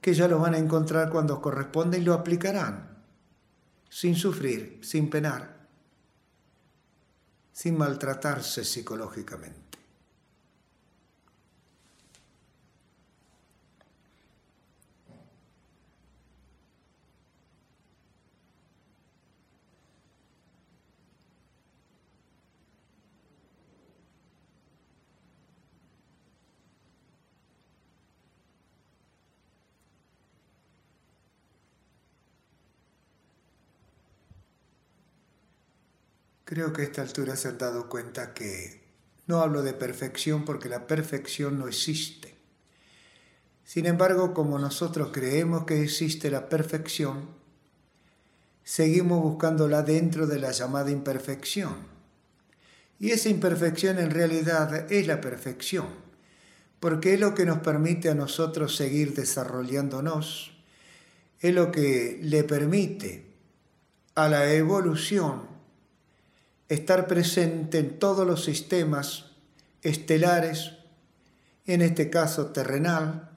que 0.00 0.14
ya 0.14 0.28
los 0.28 0.40
van 0.40 0.54
a 0.54 0.58
encontrar 0.58 1.10
cuando 1.10 1.40
corresponde 1.42 1.98
y 1.98 2.02
lo 2.02 2.14
aplicarán, 2.14 2.96
sin 3.90 4.14
sufrir, 4.14 4.78
sin 4.82 5.10
penar, 5.10 5.66
sin 7.52 7.76
maltratarse 7.76 8.64
psicológicamente. 8.64 9.67
Creo 36.48 36.72
que 36.72 36.80
a 36.80 36.84
esta 36.86 37.02
altura 37.02 37.36
se 37.36 37.48
han 37.48 37.58
dado 37.58 37.90
cuenta 37.90 38.32
que 38.32 38.80
no 39.26 39.42
hablo 39.42 39.62
de 39.62 39.74
perfección 39.74 40.46
porque 40.46 40.70
la 40.70 40.86
perfección 40.86 41.58
no 41.58 41.68
existe. 41.68 42.38
Sin 43.66 43.84
embargo, 43.84 44.32
como 44.32 44.58
nosotros 44.58 45.10
creemos 45.12 45.66
que 45.66 45.82
existe 45.82 46.30
la 46.30 46.48
perfección, 46.48 47.28
seguimos 48.64 49.22
buscándola 49.22 49.82
dentro 49.82 50.26
de 50.26 50.38
la 50.38 50.52
llamada 50.52 50.90
imperfección. 50.90 51.76
Y 52.98 53.10
esa 53.10 53.28
imperfección 53.28 53.98
en 53.98 54.10
realidad 54.10 54.90
es 54.90 55.06
la 55.06 55.20
perfección, 55.20 55.88
porque 56.80 57.12
es 57.12 57.20
lo 57.20 57.34
que 57.34 57.44
nos 57.44 57.58
permite 57.58 58.08
a 58.08 58.14
nosotros 58.14 58.74
seguir 58.74 59.12
desarrollándonos, 59.12 60.56
es 61.40 61.54
lo 61.54 61.70
que 61.70 62.18
le 62.22 62.42
permite 62.42 63.26
a 64.14 64.30
la 64.30 64.50
evolución 64.54 65.47
estar 66.68 67.06
presente 67.06 67.78
en 67.78 67.98
todos 67.98 68.26
los 68.26 68.44
sistemas 68.44 69.30
estelares, 69.82 70.72
en 71.66 71.82
este 71.82 72.10
caso 72.10 72.46
terrenal, 72.46 73.30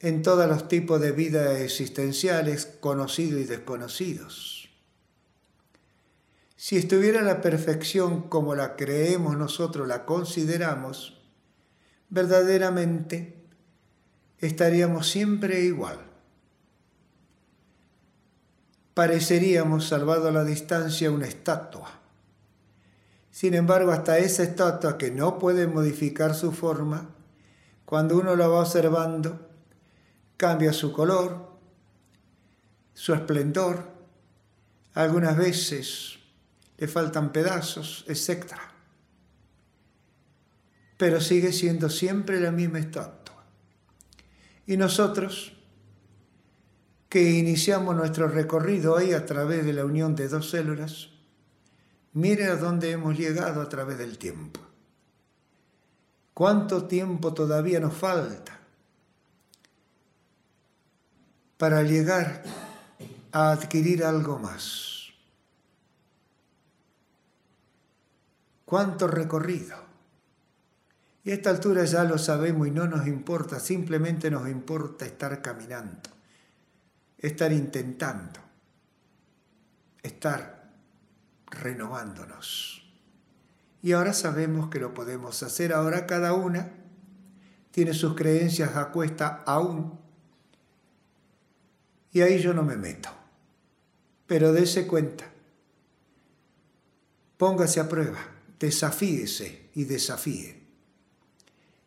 en 0.00 0.22
todos 0.22 0.48
los 0.48 0.68
tipos 0.68 1.00
de 1.00 1.12
vida 1.12 1.58
existenciales, 1.60 2.66
conocidos 2.66 3.40
y 3.40 3.44
desconocidos. 3.44 4.68
Si 6.56 6.76
estuviera 6.76 7.22
la 7.22 7.40
perfección 7.40 8.28
como 8.28 8.54
la 8.54 8.76
creemos 8.76 9.36
nosotros, 9.36 9.86
la 9.86 10.04
consideramos, 10.04 11.20
verdaderamente 12.08 13.44
estaríamos 14.38 15.08
siempre 15.08 15.60
igual. 15.60 15.98
Pareceríamos, 18.94 19.88
salvado 19.88 20.28
a 20.28 20.32
la 20.32 20.44
distancia, 20.44 21.10
una 21.10 21.26
estatua 21.26 22.03
sin 23.34 23.54
embargo, 23.54 23.90
hasta 23.90 24.18
esa 24.18 24.44
estatua 24.44 24.96
que 24.96 25.10
no 25.10 25.40
puede 25.40 25.66
modificar 25.66 26.36
su 26.36 26.52
forma, 26.52 27.10
cuando 27.84 28.16
uno 28.16 28.36
la 28.36 28.46
va 28.46 28.60
observando, 28.60 29.50
cambia 30.36 30.72
su 30.72 30.92
color, 30.92 31.50
su 32.94 33.12
esplendor, 33.12 33.88
algunas 34.92 35.36
veces 35.36 36.20
le 36.78 36.86
faltan 36.86 37.32
pedazos, 37.32 38.04
etc. 38.06 38.52
Pero 40.96 41.20
sigue 41.20 41.50
siendo 41.52 41.90
siempre 41.90 42.38
la 42.38 42.52
misma 42.52 42.78
estatua. 42.78 43.44
Y 44.64 44.76
nosotros, 44.76 45.54
que 47.08 47.32
iniciamos 47.32 47.96
nuestro 47.96 48.28
recorrido 48.28 48.96
ahí 48.96 49.12
a 49.12 49.26
través 49.26 49.66
de 49.66 49.72
la 49.72 49.84
unión 49.84 50.14
de 50.14 50.28
dos 50.28 50.50
células, 50.50 51.13
Mire 52.14 52.46
a 52.46 52.54
dónde 52.54 52.92
hemos 52.92 53.18
llegado 53.18 53.60
a 53.60 53.68
través 53.68 53.98
del 53.98 54.18
tiempo. 54.18 54.60
¿Cuánto 56.32 56.84
tiempo 56.86 57.34
todavía 57.34 57.80
nos 57.80 57.94
falta 57.94 58.60
para 61.58 61.82
llegar 61.82 62.44
a 63.32 63.50
adquirir 63.50 64.04
algo 64.04 64.38
más? 64.38 65.08
¿Cuánto 68.64 69.08
recorrido? 69.08 69.76
Y 71.24 71.32
a 71.32 71.34
esta 71.34 71.50
altura 71.50 71.84
ya 71.84 72.04
lo 72.04 72.18
sabemos 72.18 72.68
y 72.68 72.70
no 72.70 72.86
nos 72.86 73.08
importa, 73.08 73.58
simplemente 73.58 74.30
nos 74.30 74.48
importa 74.48 75.04
estar 75.04 75.42
caminando, 75.42 76.10
estar 77.18 77.50
intentando, 77.50 78.38
estar 80.02 80.53
renovándonos. 81.54 82.82
Y 83.82 83.92
ahora 83.92 84.12
sabemos 84.12 84.70
que 84.70 84.80
lo 84.80 84.94
podemos 84.94 85.42
hacer. 85.42 85.72
Ahora 85.72 86.06
cada 86.06 86.32
una 86.32 86.70
tiene 87.70 87.92
sus 87.92 88.14
creencias 88.14 88.76
a 88.76 88.90
cuesta 88.90 89.42
aún. 89.46 89.98
Y 92.12 92.20
ahí 92.22 92.40
yo 92.40 92.54
no 92.54 92.62
me 92.62 92.76
meto. 92.76 93.10
Pero 94.26 94.52
dése 94.52 94.86
cuenta. 94.86 95.26
Póngase 97.36 97.80
a 97.80 97.88
prueba. 97.88 98.20
Desafíese 98.58 99.68
y 99.74 99.84
desafíe. 99.84 100.62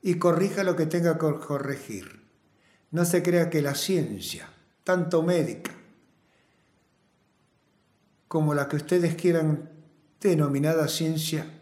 Y 0.02 0.16
corrija 0.20 0.64
lo 0.64 0.76
que 0.76 0.86
tenga 0.86 1.14
que 1.18 1.34
corregir. 1.40 2.22
No 2.92 3.06
se 3.06 3.24
crea 3.24 3.50
que 3.50 3.62
la 3.62 3.76
ciencia, 3.76 4.50
tanto 4.84 5.24
médica 5.24 5.72
como 8.38 8.54
la 8.54 8.68
que 8.68 8.76
ustedes 8.76 9.16
quieran 9.16 9.68
denominada 10.22 10.88
ciencia, 10.88 11.60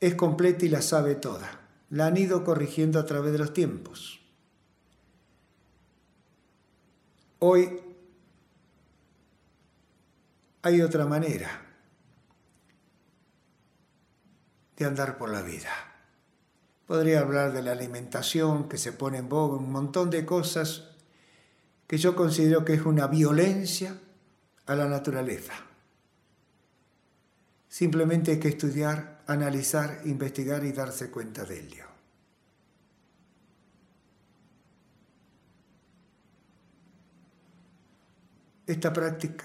es 0.00 0.16
completa 0.16 0.64
y 0.64 0.68
la 0.68 0.82
sabe 0.82 1.14
toda. 1.14 1.60
La 1.88 2.06
han 2.06 2.16
ido 2.16 2.42
corrigiendo 2.42 2.98
a 2.98 3.06
través 3.06 3.30
de 3.30 3.38
los 3.38 3.54
tiempos. 3.54 4.18
Hoy 7.38 7.78
hay 10.62 10.82
otra 10.82 11.06
manera 11.06 11.64
de 14.76 14.84
andar 14.84 15.16
por 15.16 15.30
la 15.30 15.42
vida. 15.42 15.70
Podría 16.88 17.20
hablar 17.20 17.52
de 17.52 17.62
la 17.62 17.70
alimentación 17.70 18.68
que 18.68 18.78
se 18.78 18.92
pone 18.92 19.18
en 19.18 19.28
boga, 19.28 19.58
un 19.58 19.70
montón 19.70 20.10
de 20.10 20.26
cosas 20.26 20.88
que 21.86 21.98
yo 21.98 22.16
considero 22.16 22.64
que 22.64 22.74
es 22.74 22.82
una 22.82 23.06
violencia 23.06 23.96
a 24.66 24.74
la 24.74 24.86
naturaleza. 24.86 25.54
Simplemente 27.68 28.32
hay 28.32 28.38
que 28.38 28.48
estudiar, 28.48 29.22
analizar, 29.26 30.02
investigar 30.04 30.64
y 30.64 30.72
darse 30.72 31.10
cuenta 31.10 31.44
de 31.44 31.60
ello. 31.60 31.86
Esta 38.66 38.92
práctica 38.92 39.44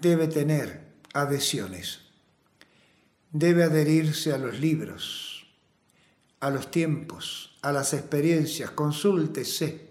debe 0.00 0.26
tener 0.26 0.92
adhesiones, 1.12 2.00
debe 3.30 3.64
adherirse 3.64 4.32
a 4.32 4.38
los 4.38 4.58
libros, 4.58 5.46
a 6.40 6.50
los 6.50 6.70
tiempos, 6.70 7.56
a 7.62 7.72
las 7.72 7.94
experiencias, 7.94 8.70
consúltese 8.70 9.88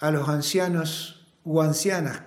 a 0.00 0.10
los 0.10 0.28
ancianos 0.28 1.13
o 1.44 1.62
ancianas. 1.62 2.20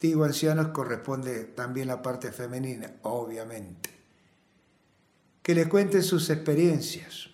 Digo 0.00 0.24
ancianos 0.24 0.68
corresponde 0.68 1.44
también 1.44 1.88
la 1.88 2.02
parte 2.02 2.32
femenina, 2.32 2.92
obviamente. 3.02 3.90
Que 5.42 5.54
le 5.54 5.68
cuenten 5.68 6.02
sus 6.02 6.30
experiencias, 6.30 7.30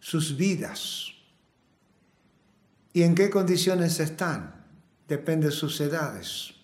sus 0.00 0.36
vidas 0.36 1.12
y 2.92 3.02
en 3.02 3.14
qué 3.14 3.30
condiciones 3.30 4.00
están, 4.00 4.66
depende 5.08 5.46
de 5.46 5.52
sus 5.52 5.80
edades. 5.80 6.54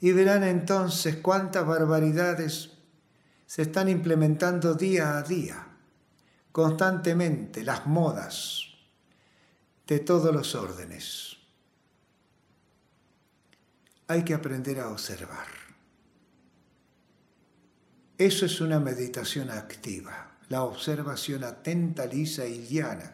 Y 0.00 0.12
verán 0.12 0.44
entonces 0.44 1.16
cuántas 1.16 1.66
barbaridades 1.66 2.70
se 3.46 3.62
están 3.62 3.88
implementando 3.88 4.74
día 4.74 5.16
a 5.16 5.22
día, 5.22 5.66
constantemente, 6.52 7.64
las 7.64 7.86
modas 7.86 8.64
de 9.86 10.00
todos 10.00 10.34
los 10.34 10.54
órdenes. 10.54 11.33
Hay 14.08 14.24
que 14.24 14.34
aprender 14.34 14.80
a 14.80 14.88
observar. 14.88 15.46
Eso 18.18 18.46
es 18.46 18.60
una 18.60 18.78
meditación 18.78 19.50
activa 19.50 20.34
la 20.48 20.62
observación 20.62 21.44
atenta, 21.44 22.06
lisa 22.06 22.46
y 22.46 22.66
llana, 22.66 23.12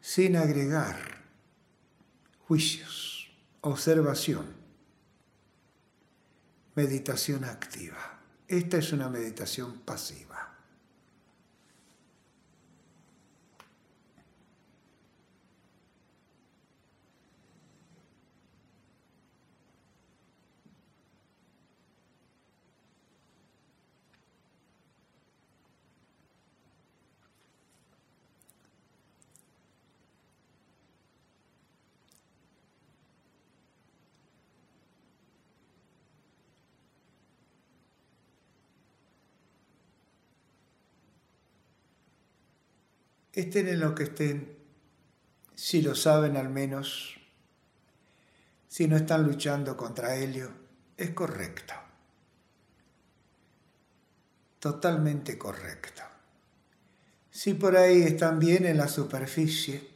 sin 0.00 0.36
agregar 0.36 0.96
juicios, 2.46 3.30
observación, 3.62 4.46
meditación 6.74 7.44
activa. 7.44 8.20
Esta 8.46 8.76
es 8.78 8.92
una 8.92 9.08
meditación 9.08 9.80
pasiva. 9.80 10.25
Estén 43.40 43.68
en 43.68 43.80
lo 43.80 43.94
que 43.94 44.04
estén, 44.04 44.56
si 45.54 45.82
lo 45.82 45.94
saben 45.94 46.36
al 46.36 46.48
menos, 46.48 47.16
si 48.66 48.88
no 48.88 48.96
están 48.96 49.24
luchando 49.24 49.76
contra 49.76 50.16
ello, 50.16 50.50
es 50.96 51.10
correcto. 51.10 51.74
Totalmente 54.58 55.36
correcto. 55.36 56.02
Si 57.30 57.52
por 57.52 57.76
ahí 57.76 58.02
están 58.02 58.38
bien 58.38 58.64
en 58.64 58.78
la 58.78 58.88
superficie, 58.88 59.86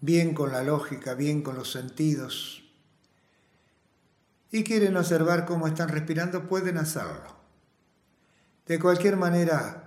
bien 0.00 0.34
con 0.34 0.50
la 0.50 0.64
lógica, 0.64 1.14
bien 1.14 1.42
con 1.42 1.54
los 1.54 1.70
sentidos, 1.70 2.64
y 4.50 4.64
quieren 4.64 4.96
observar 4.96 5.46
cómo 5.46 5.68
están 5.68 5.88
respirando, 5.88 6.48
pueden 6.48 6.78
hacerlo. 6.78 7.34
De 8.66 8.78
cualquier 8.78 9.16
manera, 9.16 9.83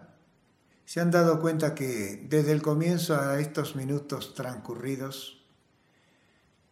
se 0.87 1.01
han 1.01 1.11
dado 1.11 1.41
cuenta 1.41 1.75
que 1.75 2.25
desde 2.29 2.53
el 2.53 2.61
comienzo 2.61 3.19
a 3.19 3.41
estos 3.41 3.75
minutos 3.75 4.33
transcurridos 4.35 5.43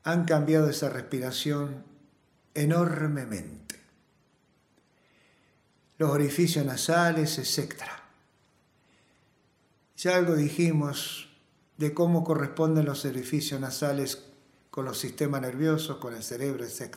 han 0.06 0.24
cambiado 0.24 0.70
esa 0.70 0.90
respiración 0.90 1.84
enormemente. 2.54 3.82
Los 5.98 6.12
orificios 6.12 6.66
nasales, 6.66 7.38
etc. 7.40 7.74
Ya 9.98 10.16
algo 10.16 10.36
dijimos 10.36 11.28
de 11.76 11.94
cómo 11.94 12.24
corresponden 12.24 12.86
los 12.86 13.04
orificios 13.04 13.60
nasales 13.60 14.24
con 14.72 14.86
los 14.86 14.98
sistemas 14.98 15.42
nerviosos, 15.42 15.98
con 15.98 16.16
el 16.16 16.24
cerebro, 16.24 16.64
etc. 16.64 16.96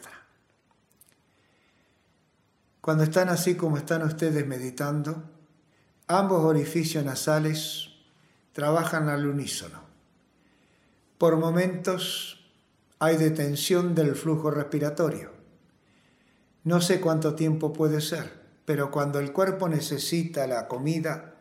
Cuando 2.80 3.02
están 3.02 3.28
así 3.28 3.56
como 3.56 3.76
están 3.76 4.02
ustedes 4.02 4.46
meditando, 4.46 5.37
Ambos 6.10 6.42
orificios 6.42 7.04
nasales 7.04 7.90
trabajan 8.54 9.10
al 9.10 9.26
unísono. 9.26 9.82
Por 11.18 11.36
momentos 11.36 12.50
hay 12.98 13.18
detención 13.18 13.94
del 13.94 14.14
flujo 14.14 14.50
respiratorio. 14.50 15.32
No 16.64 16.80
sé 16.80 17.02
cuánto 17.02 17.34
tiempo 17.34 17.74
puede 17.74 18.00
ser, 18.00 18.40
pero 18.64 18.90
cuando 18.90 19.18
el 19.18 19.34
cuerpo 19.34 19.68
necesita 19.68 20.46
la 20.46 20.66
comida, 20.66 21.34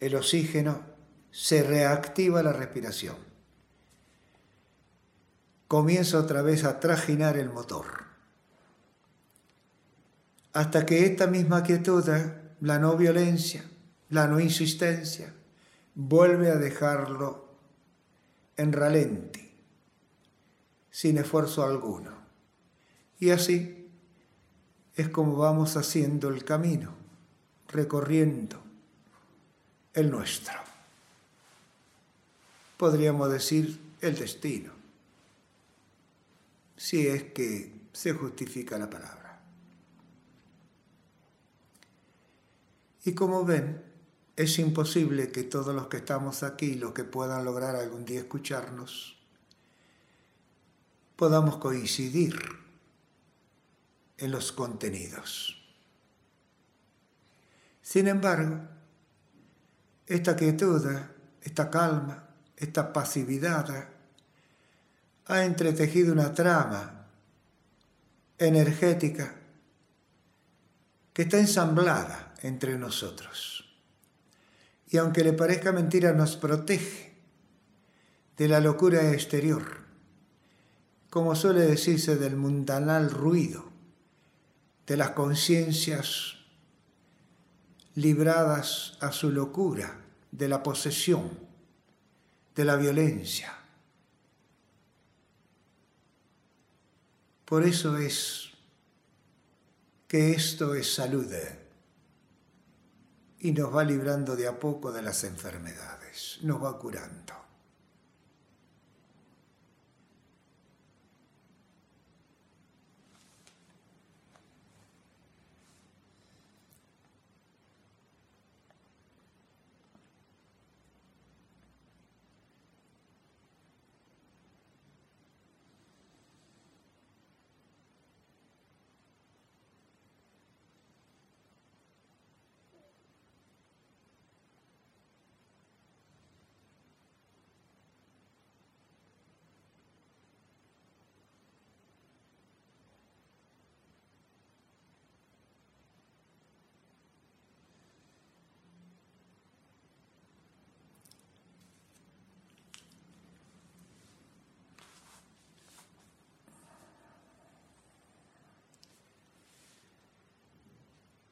el 0.00 0.16
oxígeno, 0.16 0.82
se 1.30 1.62
reactiva 1.62 2.42
la 2.42 2.52
respiración. 2.52 3.16
Comienza 5.66 6.18
otra 6.18 6.42
vez 6.42 6.64
a 6.64 6.78
trajinar 6.78 7.38
el 7.38 7.48
motor. 7.48 7.86
Hasta 10.52 10.84
que 10.84 11.06
esta 11.06 11.26
misma 11.26 11.62
quietud, 11.62 12.04
la 12.60 12.78
no 12.78 12.94
violencia, 12.94 13.64
la 14.10 14.26
no 14.26 14.40
insistencia, 14.40 15.34
vuelve 15.94 16.50
a 16.50 16.56
dejarlo 16.56 17.48
en 18.56 18.72
ralenti, 18.72 19.52
sin 20.90 21.18
esfuerzo 21.18 21.64
alguno. 21.64 22.12
Y 23.18 23.30
así 23.30 23.88
es 24.94 25.08
como 25.08 25.36
vamos 25.36 25.76
haciendo 25.76 26.28
el 26.28 26.44
camino, 26.44 26.94
recorriendo 27.68 28.62
el 29.94 30.10
nuestro. 30.10 30.58
Podríamos 32.76 33.30
decir 33.30 33.80
el 34.00 34.16
destino, 34.16 34.72
si 36.76 37.06
es 37.08 37.24
que 37.24 37.72
se 37.92 38.12
justifica 38.12 38.78
la 38.78 38.88
palabra. 38.88 39.40
Y 43.04 43.14
como 43.14 43.44
ven, 43.44 43.87
es 44.38 44.60
imposible 44.60 45.32
que 45.32 45.42
todos 45.42 45.74
los 45.74 45.88
que 45.88 45.96
estamos 45.96 46.44
aquí, 46.44 46.76
los 46.76 46.92
que 46.92 47.02
puedan 47.02 47.44
lograr 47.44 47.74
algún 47.74 48.04
día 48.04 48.20
escucharnos, 48.20 49.18
podamos 51.16 51.56
coincidir 51.56 52.38
en 54.16 54.30
los 54.30 54.52
contenidos. 54.52 55.60
Sin 57.82 58.06
embargo, 58.06 58.60
esta 60.06 60.36
quietud, 60.36 60.86
esta 61.42 61.68
calma, 61.68 62.28
esta 62.56 62.92
pasividad 62.92 63.88
ha 65.26 65.44
entretejido 65.44 66.12
una 66.12 66.32
trama 66.32 67.08
energética 68.38 69.34
que 71.12 71.22
está 71.22 71.40
ensamblada 71.40 72.34
entre 72.42 72.78
nosotros 72.78 73.57
y 74.90 74.96
aunque 74.96 75.22
le 75.22 75.32
parezca 75.32 75.72
mentira 75.72 76.12
nos 76.12 76.36
protege 76.36 77.12
de 78.36 78.48
la 78.48 78.60
locura 78.60 79.12
exterior, 79.12 79.78
como 81.10 81.34
suele 81.34 81.60
decirse 81.60 82.16
del 82.16 82.36
mundanal 82.36 83.10
ruido, 83.10 83.64
de 84.86 84.96
las 84.96 85.10
conciencias 85.10 86.36
libradas 87.94 88.96
a 89.00 89.12
su 89.12 89.30
locura, 89.30 90.04
de 90.30 90.48
la 90.48 90.62
posesión, 90.62 91.30
de 92.54 92.64
la 92.64 92.76
violencia. 92.76 93.54
Por 97.44 97.64
eso 97.64 97.96
es 97.96 98.50
que 100.06 100.30
esto 100.32 100.74
es 100.74 100.94
salud 100.94 101.26
y 103.40 103.52
nos 103.52 103.74
va 103.74 103.84
librando 103.84 104.36
de 104.36 104.48
a 104.48 104.58
poco 104.58 104.92
de 104.92 105.02
las 105.02 105.24
enfermedades, 105.24 106.38
nos 106.42 106.62
va 106.62 106.78
curando. 106.78 107.47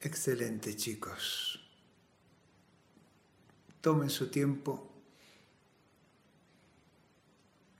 Excelente, 0.06 0.76
chicos. 0.76 1.60
Tomen 3.80 4.08
su 4.08 4.30
tiempo. 4.30 4.88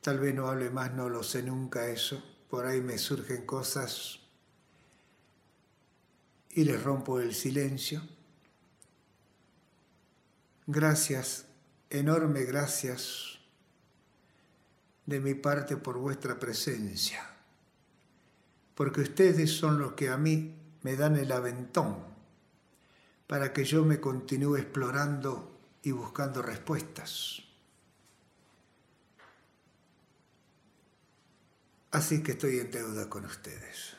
Tal 0.01 0.18
vez 0.18 0.35
no 0.35 0.49
hable 0.49 0.70
más, 0.70 0.93
no 0.93 1.09
lo 1.09 1.22
sé 1.22 1.45
nunca 1.45 1.87
eso. 1.87 2.20
Por 2.51 2.66
ahí 2.66 2.81
me 2.81 2.99
surgen 2.99 3.47
cosas 3.47 4.18
y 6.51 6.64
les 6.64 6.83
rompo 6.83 7.20
el 7.20 7.33
silencio. 7.33 8.03
Gracias, 10.66 11.47
enorme 11.91 12.43
gracias 12.43 13.39
de 15.05 15.20
mi 15.20 15.35
parte 15.35 15.77
por 15.77 15.97
vuestra 15.99 16.41
presencia, 16.41 17.24
porque 18.74 19.03
ustedes 19.03 19.53
son 19.53 19.79
los 19.79 19.93
que 19.93 20.09
a 20.09 20.16
mí 20.16 20.57
me 20.83 20.97
dan 20.97 21.14
el 21.16 21.31
aventón 21.31 22.16
para 23.27 23.53
que 23.53 23.64
yo 23.64 23.85
me 23.85 24.01
continúe 24.01 24.57
explorando 24.57 25.59
y 25.83 25.91
buscando 25.93 26.43
respuestas. 26.43 27.43
Así 31.91 32.22
que 32.22 32.33
estoy 32.33 32.59
en 32.59 32.70
deuda 32.70 33.09
con 33.09 33.24
ustedes. 33.24 33.96